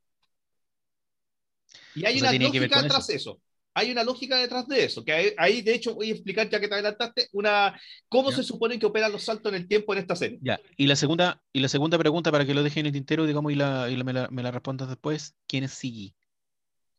[1.94, 3.42] Y hay O sea, una lógica detrás de eso.
[3.74, 6.60] Hay una lógica detrás de eso, que ahí, ahí, de hecho voy a explicar ya
[6.60, 8.36] que te adelantaste una cómo Ya.
[8.36, 10.40] se supone que operan los saltos en el tiempo en esta serie.
[10.40, 13.26] Ya, y la segunda, y la segunda pregunta para que lo deje en el tintero,
[13.28, 16.16] digamos, y, la, y la- me, la, me la respondas después, ¿quién es Siggy?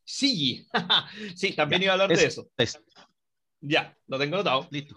[0.05, 0.67] Sí,
[1.35, 2.41] sí, también Ya, iba a hablar de eso.
[2.41, 2.49] eso.
[2.57, 2.79] Es-
[3.61, 4.67] Ya, lo tengo notado.
[4.71, 4.95] listo.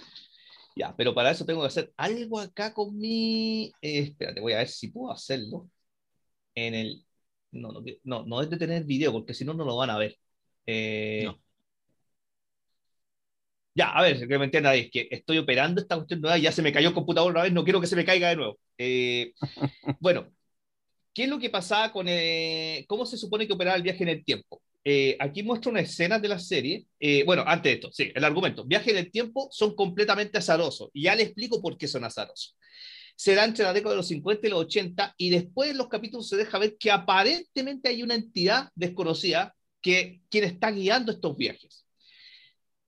[0.77, 3.67] Ya, pero para eso tengo que hacer algo acá con mi.
[3.81, 5.71] eh, espérate, voy a ver si puedo hacerlo.
[6.55, 7.05] En el.
[7.53, 9.99] No, no, no, no es de tener video, porque si no, no lo van a
[9.99, 10.19] ver.
[10.67, 11.39] Eh, No.
[13.75, 16.63] Ya, a ver, que me entiendan es que estoy operando esta cuestión nueva, ya se
[16.63, 18.59] me cayó el computador una vez, no quiero que se me caiga de nuevo.
[18.79, 19.35] Eh,
[20.01, 20.33] bueno,
[21.15, 22.07] ¿qué es lo que pasaba con.
[22.09, 24.63] eh, ¿Cómo se supone que operaba el viaje en el tiempo?
[24.89, 26.87] Eh, aquí muestro una escena de la serie.
[27.01, 28.65] Eh, bueno, antes de esto, sí, el argumento.
[28.65, 30.91] Viaje en el tiempo son completamente azarosos.
[30.93, 32.57] Y ya le explico por qué son azarosos.
[33.17, 35.89] Se da entre la década de los 50 y los 80 y después en los
[35.89, 41.37] capítulos se deja ver que aparentemente hay una entidad desconocida que quien está guiando estos
[41.37, 41.85] viajes.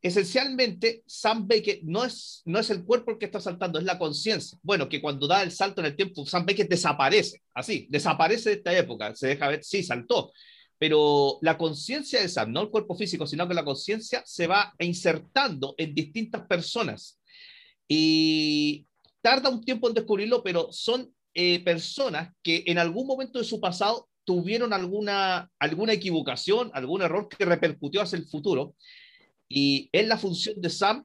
[0.01, 3.99] Esencialmente, Sam Beckett no es, no es el cuerpo el que está saltando, es la
[3.99, 4.57] conciencia.
[4.63, 8.57] Bueno, que cuando da el salto en el tiempo, Sam Beckett desaparece, así, desaparece de
[8.57, 10.33] esta época, se deja ver, sí, saltó,
[10.79, 14.75] pero la conciencia de Sam, no el cuerpo físico, sino que la conciencia se va
[14.79, 17.21] insertando en distintas personas.
[17.89, 18.87] Y
[19.21, 23.61] tarda un tiempo en descubrirlo, pero son eh, personas que en algún momento de su
[23.61, 28.75] pasado tuvieron alguna, alguna equivocación, algún error que repercutió hacia el futuro.
[29.49, 31.05] Y es la función de Sam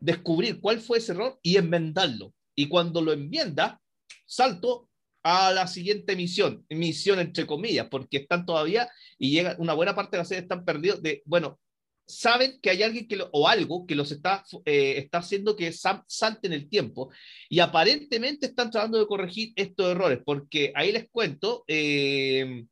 [0.00, 2.34] descubrir cuál fue ese error y enmendarlo.
[2.54, 3.80] Y cuando lo enmienda,
[4.26, 4.88] salto
[5.24, 10.16] a la siguiente misión, misión entre comillas, porque están todavía y llega una buena parte
[10.16, 11.58] de la serie están perdidos de, bueno,
[12.06, 15.72] saben que hay alguien que lo, o algo que los está, eh, está haciendo que
[15.72, 17.10] Sam salte en el tiempo
[17.48, 22.66] y aparentemente están tratando de corregir estos errores, porque ahí les cuento, eh,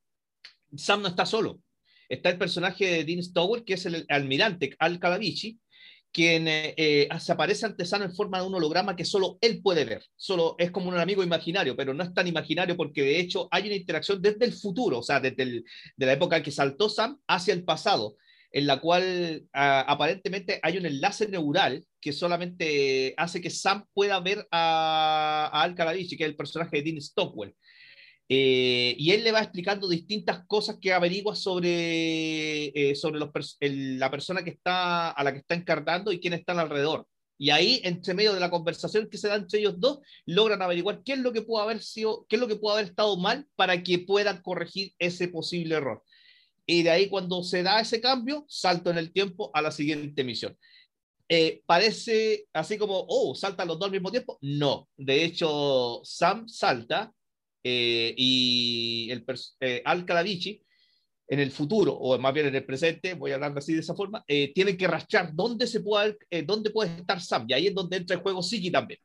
[0.77, 1.63] Sam no está solo,
[2.07, 5.59] está el personaje de Dean Stowell, que es el almirante Al Calavici,
[6.13, 9.63] quien eh, eh, se aparece ante Sam en forma de un holograma que solo él
[9.63, 10.05] puede ver.
[10.17, 13.67] Solo es como un amigo imaginario, pero no es tan imaginario porque de hecho hay
[13.67, 15.65] una interacción desde el futuro, o sea, desde el,
[15.97, 18.17] de la época en que saltó Sam hacia el pasado,
[18.53, 24.21] en la cual a, aparentemente hay un enlace neural que solamente hace que Sam pueda
[24.21, 27.55] ver a, a Al Calavici, que es el personaje de Dean Stockwell.
[28.29, 33.57] Eh, y él le va explicando distintas cosas que averigua sobre, eh, sobre los pers
[33.61, 37.07] el, la persona que está, a la que está encarnando y quién están alrededor.
[37.39, 41.03] Y ahí, entre medio de la conversación que se da entre ellos dos, logran averiguar
[41.05, 43.47] qué es lo que pudo haber sido, qué es lo que pudo haber estado mal
[43.57, 46.03] para que puedan corregir ese posible error.
[46.67, 50.23] Y de ahí, cuando se da ese cambio, salto en el tiempo a la siguiente
[50.23, 50.57] misión.
[51.29, 54.39] Eh, parece así como, oh, saltan los dos al mismo tiempo.
[54.43, 57.13] No, de hecho, Sam salta
[57.63, 59.25] eh, y el
[59.61, 60.63] eh, Al Calavici
[61.29, 63.95] en el futuro, o más bien en el presente, voy a hablar así de esa
[63.95, 67.67] forma, eh, tienen que rastrear dónde, se puede, eh, dónde puede estar Sam, y ahí
[67.69, 69.01] es donde entra el juego Siki también.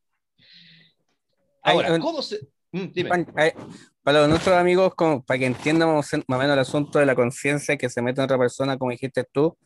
[1.61, 2.41] Ahora, ¿cómo se...?
[2.73, 3.25] Mm, dime.
[4.03, 7.77] Para nuestros amigos, como, para que entiendan más o menos el asunto de la conciencia
[7.77, 9.57] que se mete en otra persona, como dijiste tú,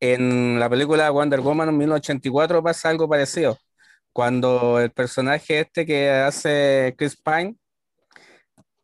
[0.00, 3.58] en la película Wonder Woman en 1984 pasa algo parecido.
[4.12, 7.56] Cuando el personaje este que hace Chris Pine,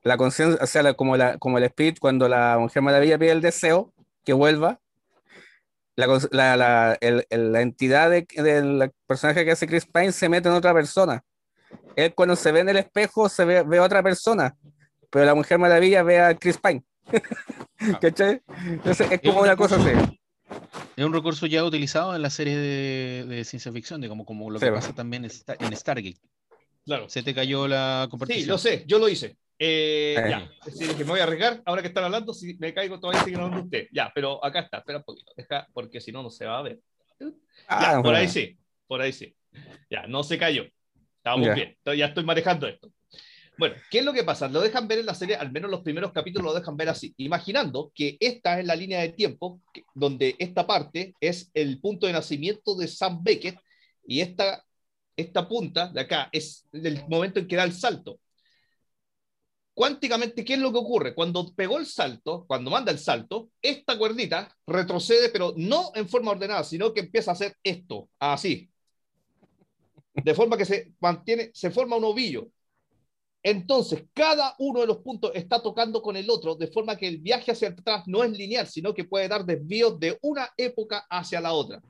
[0.05, 3.33] la conciencia, o sea, la, como, la, como el espíritu, cuando la Mujer Maravilla pide
[3.33, 3.93] el deseo
[4.25, 4.81] que vuelva,
[5.97, 10.29] la, la, la, el, el, la entidad del de personaje que hace Chris Pine se
[10.29, 11.25] mete en otra persona.
[11.97, 14.57] Él cuando se ve en el espejo se ve, ve a otra persona,
[15.11, 16.85] pero la Mujer Maravilla ve a Chris Pine.
[18.01, 18.43] ¿Cachai?
[18.67, 20.21] Entonces es como es una cosa así.
[20.97, 24.51] Es un recurso ya utilizado en la serie de, de ciencia ficción, de como, como
[24.51, 26.19] lo que Sí, pasa también en, Star, en Stargate.
[26.85, 27.09] Claro.
[27.09, 28.49] Se te cayó la Sí, compartición.
[28.49, 29.37] lo sé, yo lo hice.
[29.59, 30.31] Eh, Eh.
[30.31, 33.23] Ya, sí, dije, me voy a arriesgar, ahora que están hablando, si me caigo todavía
[33.23, 33.87] siguen hablando usted.
[33.93, 36.63] Ya, pero acá está, espera un poquito, deja, porque si no, no se va a
[36.63, 36.81] ver.
[37.21, 37.29] Ya,
[37.69, 39.35] Ah, por ahí sí, por ahí sí.
[39.89, 40.65] Ya, no se cayó.
[41.19, 41.55] Estábamos Ya.
[41.55, 42.91] bien, entonces ya estoy manejando esto.
[43.57, 44.49] Bueno, ¿qué es lo que pasa?
[44.49, 47.15] Lo dejan ver en la serie, al menos los primeros capítulos lo dejan ver así,
[47.19, 52.09] imaginando que esta es la línea de tiempo que- donde esta parte es el punto
[52.09, 53.57] de nacimiento de Sam Beckett
[54.07, 54.65] y esta,
[55.17, 58.19] esta punta de acá es el momento en que da el salto.
[59.75, 61.15] Cuánticamente, ¿qué es lo que ocurre?
[61.17, 66.31] Cuando pegó el salto, cuando manda el salto, esta cuerdita retrocede, pero no en forma
[66.31, 68.71] ordenada, sino que empieza a hacer esto, así.
[70.15, 72.49] De forma que se mantiene, se forma un ovillo.
[73.43, 77.19] Entonces, cada uno de los puntos está tocando con el otro, de forma que el
[77.19, 81.41] viaje hacia atrás no es lineal, sino que puede dar desvíos de una época hacia
[81.41, 81.83] la otra.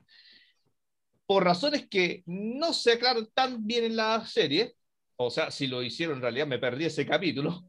[1.27, 4.73] Por razones que no se aclaran tan bien en la serie,
[5.17, 7.63] o sea, si lo hicieron en realidad me perdí ese capítulo,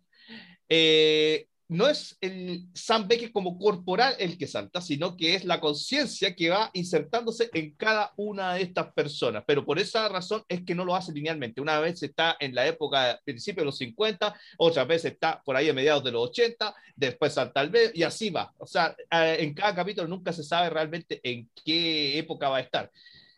[0.68, 5.60] eh, no es el Sam Beckett como corporal el que salta, sino que es la
[5.60, 9.42] conciencia que va insertándose en cada una de estas personas.
[9.46, 11.60] Pero por esa razón es que no lo hace linealmente.
[11.60, 15.68] Una vez está en la época, principio de los 50, otra vez está por ahí
[15.68, 18.52] a mediados de los 80, después salta al medio y así va.
[18.58, 22.60] O sea, eh, en cada capítulo nunca se sabe realmente en qué época va a
[22.60, 22.92] estar.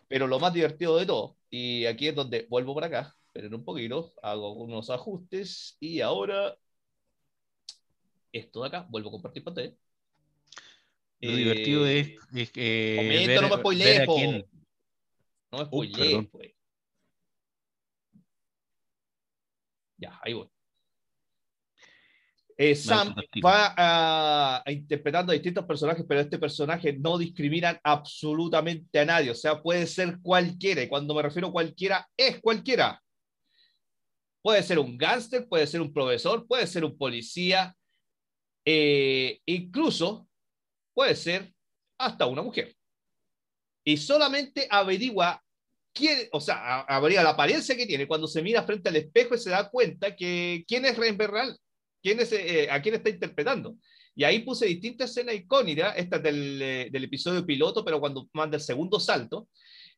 [0.07, 3.55] Pero lo más divertido de todo, y aquí es donde vuelvo por acá, pero en
[3.55, 6.57] un poquito, hago unos ajustes y ahora
[8.33, 9.73] esto de acá, vuelvo a compartir pantalla.
[11.21, 12.95] Lo Eh, divertido es, es que.
[12.97, 14.15] Momento, ver- no me spoilees, po.
[14.15, 14.47] quién-
[15.51, 16.27] No me Oh, spoilees, perdón.
[16.31, 16.53] pues.
[19.97, 20.49] Ya, ahí voy.
[22.61, 23.15] Eh, Sam
[23.45, 29.31] va a, a interpretando a distintos personajes, pero este personaje no discrimina absolutamente a nadie.
[29.31, 30.83] O sea, puede ser cualquiera.
[30.83, 33.01] Y cuando me refiero a cualquiera, es cualquiera.
[34.43, 37.77] Puede ser un gángster, puede ser un profesor, puede ser un policía,
[38.71, 40.29] eh, incluso
[40.93, 41.55] puede ser
[41.97, 42.77] hasta una mujer.
[43.83, 45.43] Y solamente averigua
[45.95, 49.39] quién, o sea, averigua la apariencia que tiene cuando se mira frente al espejo y
[49.39, 51.57] se da cuenta que quién es Renberral,
[52.03, 53.75] quién es, eh, a quién está interpretando.
[54.15, 58.29] Y ahí puse distintas escenas icónicas, esta es del, eh, del episodio piloto, pero cuando
[58.35, 59.49] manda el segundo salto,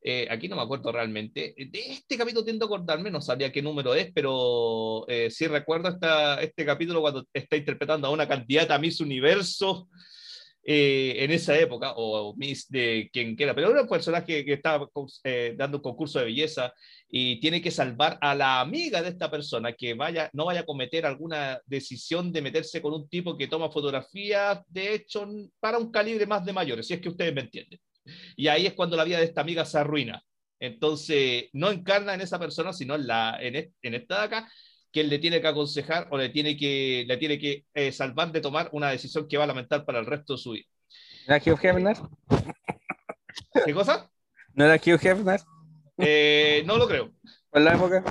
[0.02, 1.54] eh, aquí no me acuerdo realmente.
[1.56, 5.88] De este capítulo tiendo a acordarme, no sabía qué número es, pero eh, sí recuerdo
[5.88, 9.88] esta, este capítulo cuando está interpretando a una candidata a Miss Universo
[10.62, 14.88] eh, en esa época, o Miss de quien quiera, pero era un personaje que estaba
[15.24, 16.74] eh, dando un concurso de belleza
[17.08, 20.66] y tiene que salvar a la amiga de esta persona que vaya, no vaya a
[20.66, 25.26] cometer alguna decisión de meterse con un tipo que toma fotografías, de hecho,
[25.60, 27.80] para un calibre más de mayores, si es que ustedes me entienden.
[28.36, 30.22] Y ahí es cuando la vida de esta amiga se arruina.
[30.58, 34.52] Entonces, no encarna en esa persona, sino en, la, en, est- en esta de acá,
[34.92, 38.32] que él le tiene que aconsejar o le tiene que, le tiene que eh, salvar
[38.32, 40.66] de tomar una decisión que va a lamentar para el resto de su vida.
[41.26, 41.96] ¿No era Hugh Hefner?
[43.64, 44.10] ¿Qué cosa?
[44.54, 45.40] ¿No era Hugh Hefner?
[45.98, 47.12] Eh, no lo creo.
[47.50, 48.04] ¿Por la época?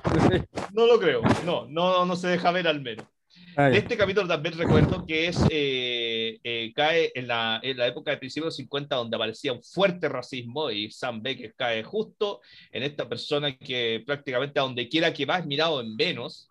[0.74, 1.22] No lo creo.
[1.46, 3.06] No, no, no se deja ver al menos.
[3.56, 3.80] Ah, De ya.
[3.80, 8.18] este capítulo también recuerdo que es, eh, eh, cae en la, en la época de
[8.18, 12.42] principios de los 50 donde aparecía un fuerte racismo y Sam Beckett cae justo
[12.72, 16.48] en esta persona que prácticamente a donde quiera que va es mirado en menos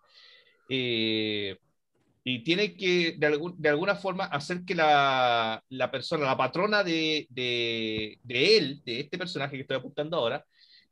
[0.69, 1.57] eh,
[2.23, 6.83] y tiene que de, algún- de alguna forma hacer que la, la persona, la patrona
[6.83, 10.45] de, de, de él, de este personaje que estoy apuntando ahora,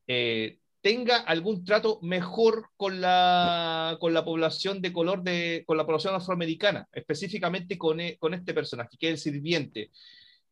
[0.08, 5.85] eh, tenga algún trato mejor con la, con la población de color, de, con la
[5.85, 9.91] población afroamericana, específicamente con, e- con este personaje, que es el sirviente.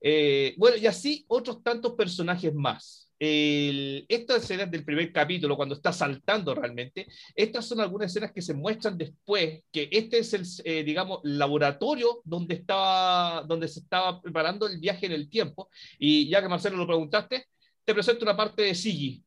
[0.01, 3.09] Eh, bueno, y así otros tantos personajes más.
[3.17, 8.41] El- estas escenas del primer capítulo, cuando está saltando realmente, estas son algunas escenas que
[8.41, 14.21] se muestran después, que este es el, eh, digamos, laboratorio donde, estaba, donde se estaba
[14.21, 15.69] preparando el viaje en el tiempo.
[15.97, 17.45] Y ya que Marcelo lo preguntaste,
[17.85, 19.24] te presento una parte de Siggy.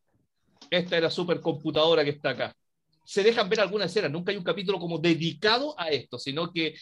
[0.71, 2.55] Esta es la supercomputadora que está acá.
[3.05, 6.75] Se dejan ver algunas escenas, nunca hay un capítulo como dedicado a esto, sino que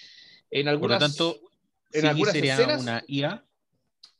[0.50, 1.40] en Por algunas, lo tanto,
[1.92, 3.44] en sí algunas sería escenas, una IA.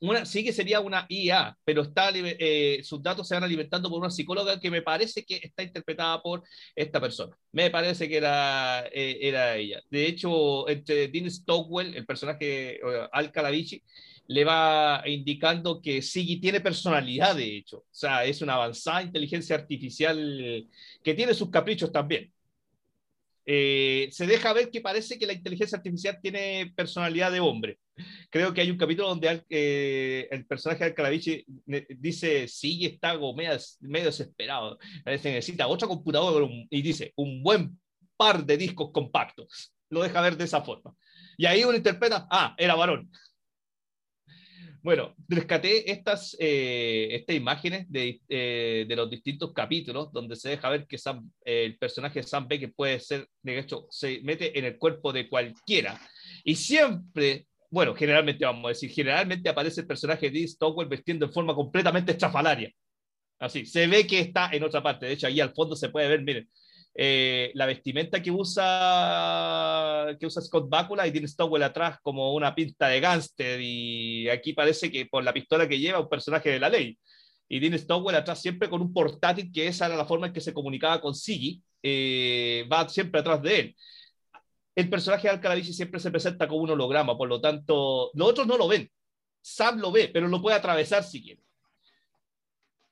[0.01, 3.99] una, sí que sería una IA, pero está, eh, sus datos se van alimentando por
[4.01, 6.43] una psicóloga que me parece que está interpretada por
[6.75, 7.37] esta persona.
[7.53, 9.81] Me parece que era, eh, era ella.
[9.91, 13.83] De hecho, entre Dean Stockwell, el personaje eh, Al Calavici,
[14.29, 17.79] le va indicando que Siggy tiene personalidad, de hecho.
[17.79, 20.69] O sea, es una avanzada inteligencia artificial
[21.03, 22.33] que tiene sus caprichos también.
[23.49, 27.79] Eh, se deja ver que parece que la inteligencia artificial tiene personalidad de hombre.
[28.29, 33.15] Creo que hay un capítulo donde eh, el personaje de Alcalavici ne- dice, sí, está
[33.37, 34.79] medio, medio desesperado.
[35.05, 37.79] Que necesita otra computadora y dice, un buen
[38.17, 39.73] par de discos compactos.
[39.91, 40.95] lo deja ver de esa forma.
[41.37, 43.11] Y ahí uno interpreta, ah, era varón.
[44.87, 50.71] Bueno, rescaté estas, eh, estas imágenes de, eh, de, los distintos capítulos donde se deja
[50.71, 54.65] ver que Sam, el personaje de Sam Beckett puede ser, de hecho, se mete en
[54.65, 56.01] el cuerpo de cualquiera.
[56.45, 61.33] Y siempre, bueno, generalmente vamos a decir, generalmente aparece el personaje de Stockwell vestiendo en
[61.33, 62.71] forma completamente estrafalaria.
[63.41, 65.07] Así, se ve que está en otra parte.
[65.07, 66.49] De hecho, ahí al fondo se puede ver, miren,
[66.99, 72.55] eh, la vestimenta que usa, que usa Scott Bakula y tiene Stowell atrás como una
[72.55, 76.59] pinta de gángster y aquí parece que por la pistola que lleva un personaje de
[76.59, 76.99] la ley.
[77.49, 80.41] Y Dean Stowell atrás siempre con un portátil que esa era la forma en que
[80.41, 83.77] se comunicaba con Siggy, eh, va siempre atrás de él.
[84.75, 88.47] El personaje de Alcalavici siempre se presenta como un holograma, por lo tanto, los otros
[88.47, 88.91] no lo ven.
[89.43, 91.43] Sam lo ve, pero lo puede atravesar si quiere.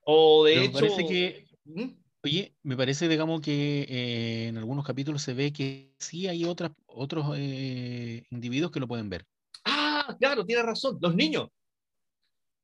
[0.04, 0.72] O de hecho...
[0.72, 1.46] Parece que...
[1.64, 2.03] ¿Mm?
[2.24, 6.72] Oye, me parece, digamos, que eh, en algunos capítulos se ve que sí hay otras,
[6.86, 9.26] otros eh, individuos que lo pueden ver.
[9.66, 11.50] Ah, claro, tiene razón, los niños.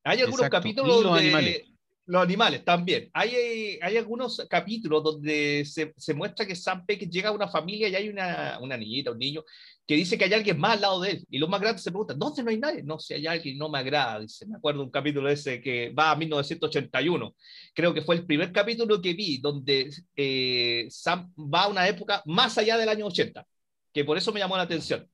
[0.03, 1.70] Hay algunos capítulos los animales.
[2.05, 3.09] Los animales también.
[3.13, 7.87] Hay, hay algunos capítulos donde se, se, muestra que Sam Peck llega a una familia
[7.87, 9.43] y hay una, una niñita, un niño,
[9.91, 11.25] que dice que hay alguien más al lado de él.
[11.29, 12.83] Y los más grandes se preguntan, ¿dónde no hay nadie?
[12.83, 14.19] No, si hay alguien, no me agrada.
[14.19, 17.35] Dice, me acuerdo un capítulo ese que va a 1981.
[17.73, 22.21] Creo que fue el primer capítulo que vi donde eh, Sam va a una época
[22.25, 23.45] más allá del año 80,
[23.93, 25.10] que por eso me llamó la atención.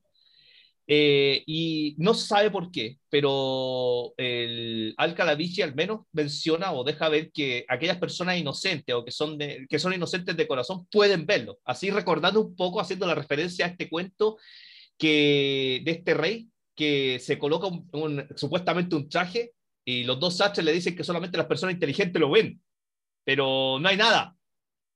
[0.90, 7.10] Eh, y no se sabe por qué, pero el Alcalavici al menos menciona o deja
[7.10, 11.26] ver que aquellas personas inocentes o que son, de, que son inocentes de corazón pueden
[11.26, 11.58] verlo.
[11.66, 14.38] Así recordando un poco, haciendo la referencia a este cuento
[14.96, 19.52] que, de este rey que se coloca un, un, supuestamente un traje
[19.84, 22.62] y los dos sastres le dicen que solamente las personas inteligentes lo ven,
[23.24, 24.34] pero no hay nada,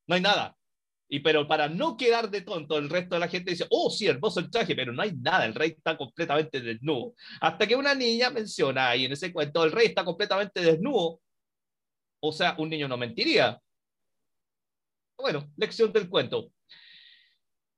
[0.07, 0.57] no hay nada.
[1.15, 4.07] Y pero para no quedar de tonto, el resto de la gente dice, oh, sí,
[4.07, 7.13] hermoso el traje, pero no hay nada, el rey está completamente desnudo.
[7.39, 11.21] Hasta que una niña menciona ahí en ese cuento, el rey está completamente desnudo.
[12.19, 13.61] O sea, un niño no mentiría.
[15.19, 16.51] Bueno, lección del cuento.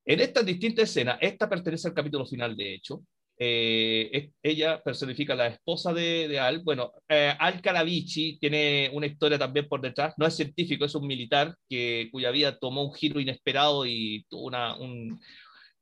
[0.04, 3.02] En estas distintas escenas, esta pertenece al capítulo final, de hecho,
[3.36, 6.60] eh, ella personifica la esposa de, de Al.
[6.62, 10.14] Bueno, eh, Al Caravici tiene una historia también por detrás.
[10.16, 14.46] No es científico, es un militar que, cuya vida tomó un giro inesperado y tuvo,
[14.46, 15.20] una, un,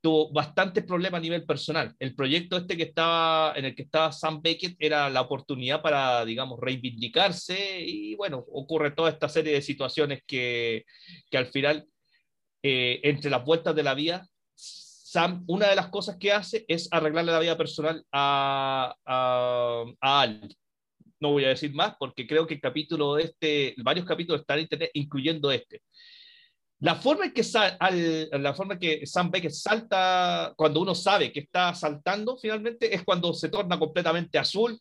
[0.01, 1.95] tuvo bastantes problemas a nivel personal.
[1.99, 6.25] El proyecto este que estaba, en el que estaba Sam Beckett era la oportunidad para,
[6.25, 10.85] digamos, reivindicarse y bueno, ocurre toda esta serie de situaciones que,
[11.31, 11.87] que al final,
[12.63, 14.27] eh, entre las vueltas de la vida,
[15.13, 20.21] Sam, una de las cosas que hace es arreglarle la vida personal a, a, a
[20.23, 20.57] Al.
[21.21, 24.57] No voy a decir más porque creo que el capítulo de este, varios capítulos están
[24.57, 25.83] en internet, incluyendo este.
[26.81, 27.43] La forma en que,
[27.79, 32.95] al, la forma en que Sam Beckett salta, cuando uno sabe que está saltando, finalmente
[32.95, 34.81] es cuando se torna completamente azul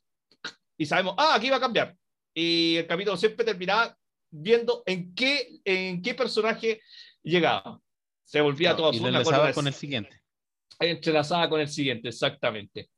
[0.78, 1.94] y sabemos, ah, aquí va a cambiar.
[2.34, 3.94] Y el capítulo siempre terminaba
[4.32, 6.80] viendo en qué, en qué personaje
[7.22, 7.82] llegaba.
[8.24, 9.08] Se volvía No, todo y azul.
[9.10, 10.21] enlazaba de- con el siguiente.
[10.90, 12.90] Entrelazada con el siguiente, exactamente.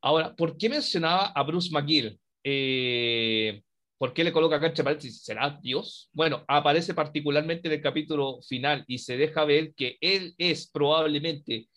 [0.00, 2.18] Ahora, ¿por qué mencionaba a Bruce McGill?
[2.44, 3.62] Eh,
[3.98, 5.24] ¿Por qué le coloca acá entre paréntesis?
[5.24, 6.08] ¿Será Dios?
[6.12, 11.68] Bueno, aparece particularmente en el capítulo final y se deja ver que él es probablemente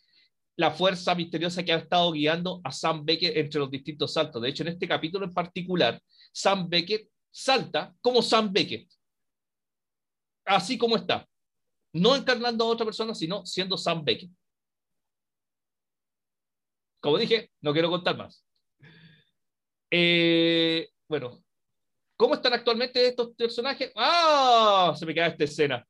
[0.56, 4.40] la fuerza misteriosa que ha estado guiando a Sam Beckett entre los distintos saltos.
[4.40, 6.00] De hecho, en este capítulo en particular,
[6.32, 8.88] Sam Beckett salta como Sam Beckett.
[10.46, 11.28] Así como está.
[11.94, 14.30] No encarnando a otra persona, sino siendo Sam Beckett.
[17.02, 18.46] Como dije, no quiero contar más.
[19.90, 21.44] Eh, bueno,
[22.16, 23.92] ¿cómo están actualmente estos personajes?
[23.96, 24.94] ¡Ah!
[24.96, 25.86] Se me queda esta escena.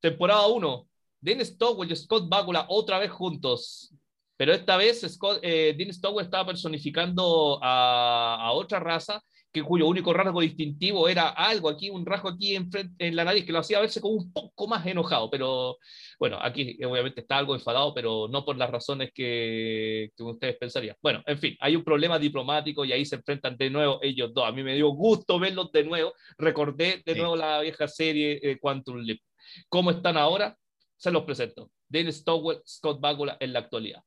[0.00, 0.88] Temporada 1.
[1.20, 3.94] Dean Stowell y Scott Bakula otra vez juntos.
[4.36, 9.22] Pero esta vez Scott, eh, Dean Stowell estaba personificando a, a otra raza
[9.52, 13.24] que, cuyo único rasgo distintivo era algo aquí, un rasgo aquí en, frente, en la
[13.24, 15.30] nariz que lo hacía verse como un poco más enojado.
[15.30, 15.78] Pero
[16.18, 20.96] bueno, aquí obviamente está algo enfadado, pero no por las razones que, que, ustedes pensarían.
[21.02, 24.46] Bueno, en fin, hay un problema diplomático y ahí se enfrentan de nuevo ellos dos.
[24.46, 26.12] A mí me dio gusto verlos de nuevo.
[26.38, 27.18] Recordé de Sí.
[27.18, 29.20] nuevo la vieja serie eh, Quantum Leap.
[29.68, 30.56] ¿Cómo están ahora?
[30.96, 31.70] Se los presento.
[31.88, 34.02] Dan Stowell, Scott Bakula en la actualidad.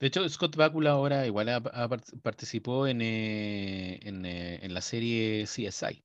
[0.00, 4.80] De hecho, Scott Bakula ahora igual ha part- participó en, eh, en, eh, en la
[4.80, 6.02] serie CSI.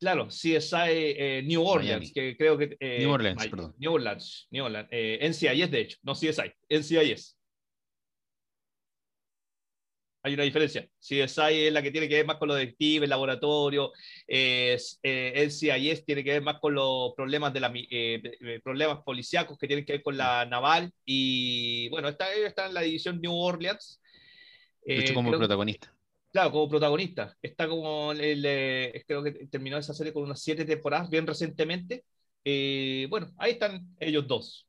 [0.00, 2.12] Claro, CSI eh, New Orleans, Miami.
[2.12, 2.76] que creo que...
[2.98, 3.74] New Orleans, Miami, perdón.
[3.78, 4.88] New Orleans, New Orleans.
[4.90, 7.35] NCIS, de hecho, no CSI, NCIS.
[10.26, 10.88] Hay una diferencia.
[10.98, 13.92] CSI es la que tiene que ver más con los detectives, laboratorio,
[14.26, 19.68] eh, NCIS tiene que ver más con los problemas, de la, eh, problemas policíacos que
[19.68, 24.00] tienen que ver con la naval y bueno, está, está en la división New Orleans.
[24.84, 25.94] De hecho, como protagonista.
[26.32, 27.36] Claro, como protagonista.
[27.40, 28.42] Está como el,
[29.06, 32.04] creo que terminó esa serie con unas siete temporadas bien recientemente.
[33.08, 34.66] bueno, ahí están ellos dos,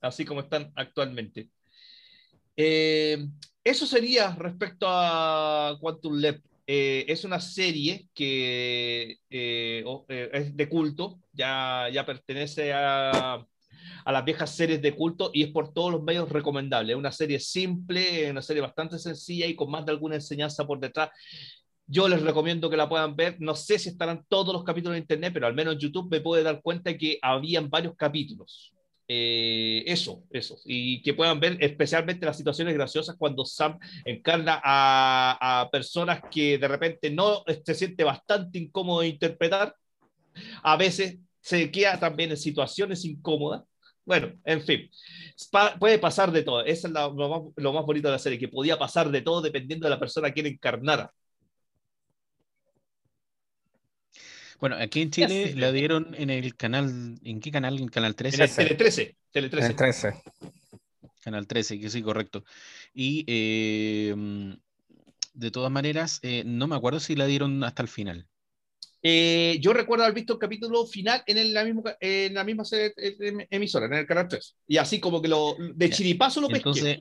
[0.00, 1.48] así como están actualmente.
[2.56, 3.24] Eh,
[3.64, 6.40] eso sería respecto a Quantum Leap.
[6.66, 13.44] Eh, es una serie que eh, eh, es de culto, ya, ya pertenece a,
[14.04, 16.92] a, las viejas series de culto y es por todos los medios recomendable.
[16.92, 20.78] Es una serie simple, una serie bastante sencilla y con más de alguna enseñanza por
[20.78, 21.10] detrás.
[21.86, 23.36] Yo les recomiendo que la puedan ver.
[23.40, 26.20] No sé si estarán todos los capítulos en internet, pero al menos en YouTube me
[26.20, 28.72] puede dar cuenta que habían varios capítulos.
[29.12, 35.68] Eh, eso, eso, y que puedan ver especialmente las situaciones graciosas cuando Sam encarna a,
[35.72, 39.74] personas que de repente no se siente bastante incómodo de interpretar,
[40.62, 43.64] a veces se queda también en situaciones incómodas.
[44.04, 44.88] Bueno, en fin,
[45.80, 46.64] puede pasar de todo.
[46.64, 49.42] Eso es lo, más, lo más bonito de la serie, que podía pasar de todo
[49.42, 51.12] dependiendo de la persona a quien encarnara.
[54.60, 57.78] Bueno, aquí en Chile la dieron en el canal, ¿en qué canal?
[57.78, 58.36] En Canal 13.
[58.36, 59.16] En el Tele 13.
[59.32, 59.74] Tele 13.
[59.74, 60.14] 13.
[61.22, 62.44] Canal 13, que sí, correcto.
[62.92, 64.14] Y eh,
[65.32, 68.26] de todas maneras, eh, no me acuerdo si la dieron hasta el final.
[69.02, 72.64] Eh, yo recuerdo haber visto el capítulo final en, la, misma, en la misma
[73.48, 74.56] emisora, en el Canal 3.
[74.66, 76.68] Y así como que lo, de chiripazo lo pesqué.
[76.68, 76.98] Entonces,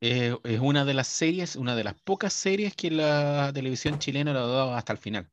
[0.00, 4.40] es una de las series, una de las pocas series que la televisión chilena lo
[4.40, 5.30] ha dado hasta el final.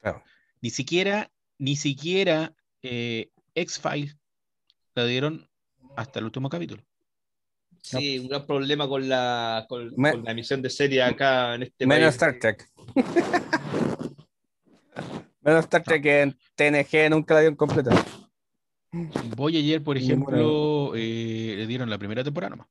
[0.00, 0.22] Claro.
[0.62, 4.16] Ni siquiera, ni siquiera eh, X-Files
[4.94, 5.48] la dieron
[5.96, 6.82] hasta el último capítulo.
[7.82, 12.14] Sí, un gran problema con la, con, la emisión de serie acá en este Menos
[12.14, 12.68] Star Trek.
[15.40, 17.90] Menos Star Trek que en TNG nunca la dieron completa.
[19.36, 22.68] Voy ayer, por ejemplo, eh, le dieron la primera temporada nomás.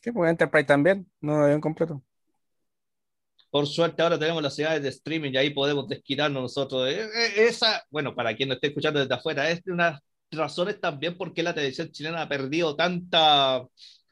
[0.00, 2.02] Sí, pues Enterprise también, no la dieron completo.
[3.50, 6.88] Por suerte ahora tenemos las ciudades de streaming y ahí podemos desquitarnos nosotros.
[6.88, 10.00] Eh, eh, esa, bueno, para quien no esté escuchando desde afuera, es una
[10.32, 13.66] razones también por qué la televisión chilena ha perdido tanta...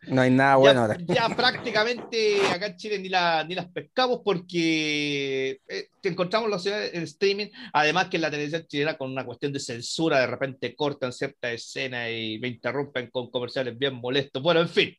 [0.06, 0.96] No hay nada bueno ahora.
[1.06, 6.94] Ya prácticamente acá en Chile ni, la, ni las pescamos porque eh, encontramos las ciudades
[6.94, 11.12] en streaming, además que la televisión chilena con una cuestión de censura de repente cortan
[11.12, 14.40] cierta escena y me interrumpen con comerciales bien molestos.
[14.40, 14.96] Bueno, en fin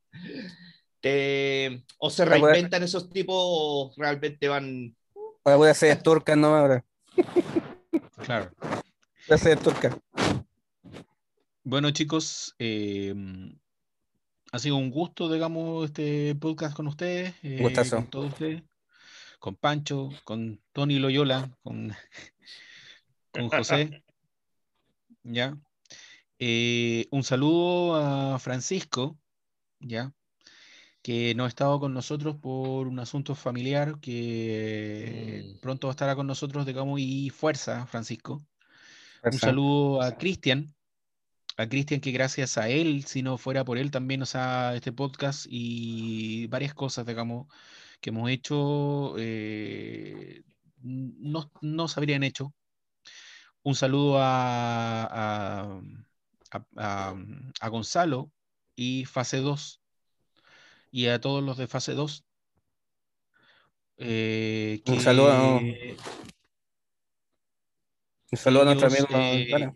[1.97, 4.95] o se reinventan esos tipos o realmente van.
[5.43, 6.85] Ahora voy a hacer turca, no ahora.
[8.23, 8.51] Claro.
[8.59, 9.97] Voy a hacer turca.
[11.63, 13.13] Bueno, chicos, eh,
[14.51, 17.35] ha sido un gusto, digamos, este podcast con ustedes.
[17.43, 18.63] Eh, Con todos ustedes.
[19.39, 21.93] Con Pancho, con Tony Loyola, con,
[23.31, 24.03] con José.
[25.23, 25.57] ¿Ya?
[26.39, 29.17] Eh, un saludo a Francisco,
[29.79, 30.13] ¿ya?
[31.01, 35.59] Que no ha estado con nosotros por un asunto familiar, que mm.
[35.59, 38.45] pronto estará con nosotros, digamos, y fuerza, Francisco.
[39.23, 40.73] Un saludo a Cristian,
[41.57, 44.91] a Cristian que gracias a él, si no fuera por él, también nos ha este
[44.93, 47.47] podcast y varias cosas, digamos,
[48.01, 50.43] que hemos hecho, eh,
[50.81, 52.53] no, no, se habrían hecho.
[53.63, 55.81] Un saludo a,
[56.77, 57.15] a,
[57.59, 58.31] a Gonzalo
[58.75, 59.78] y Fase 2,
[60.91, 62.25] y a todos los de fase 2.
[63.97, 65.57] Eh, un saludo, a,
[68.31, 69.07] un saludo a nuestro amigo.
[69.11, 69.71] Eh,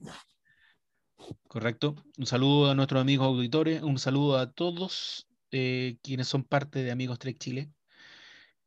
[1.48, 1.96] correcto.
[2.18, 3.82] Un saludo a nuestros amigos auditores.
[3.82, 7.72] Un saludo a todos eh, quienes son parte de Amigos Trek Chile.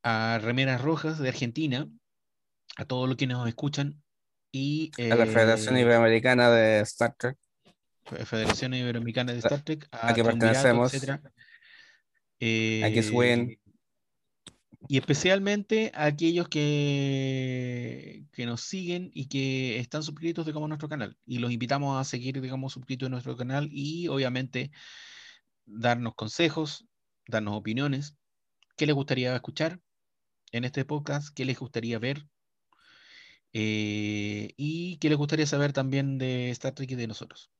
[0.03, 1.89] A Remeras Rojas de Argentina.
[2.77, 4.03] A todos los que nos escuchan.
[4.53, 7.39] Y, a la Federación Iberoamericana de Star Trek.
[8.05, 9.89] Federación Iberoamericana de Star Trek.
[9.91, 10.93] A, que pertenecemos.
[12.41, 12.83] Eh,
[14.89, 20.89] Y especialmente a aquellos que, que nos siguen y que están suscritos, digamos, a nuestro
[20.89, 21.17] canal.
[21.27, 24.71] Y los invitamos a seguir, digamos, suscritos a nuestro canal y obviamente
[25.65, 26.87] darnos consejos,
[27.27, 28.17] darnos opiniones.
[28.77, 29.81] ¿Qué les gustaría escuchar
[30.53, 31.35] en este podcast?
[31.35, 32.27] ¿Qué les gustaría ver?
[33.53, 37.51] Eh, y qué les gustaría saber también de Star Trek y de nosotros.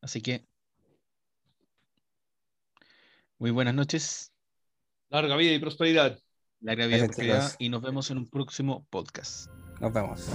[0.00, 0.49] Así que
[3.40, 4.34] muy buenas noches.
[5.08, 6.18] Larga vida y prosperidad.
[6.60, 7.52] Larga vida y prosperidad.
[7.58, 9.50] Y nos vemos en un próximo podcast.
[9.80, 10.28] Nos vemos.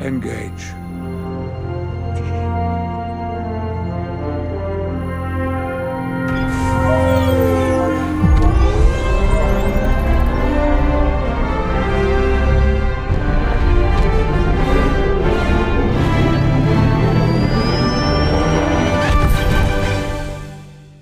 [0.00, 0.72] Engage.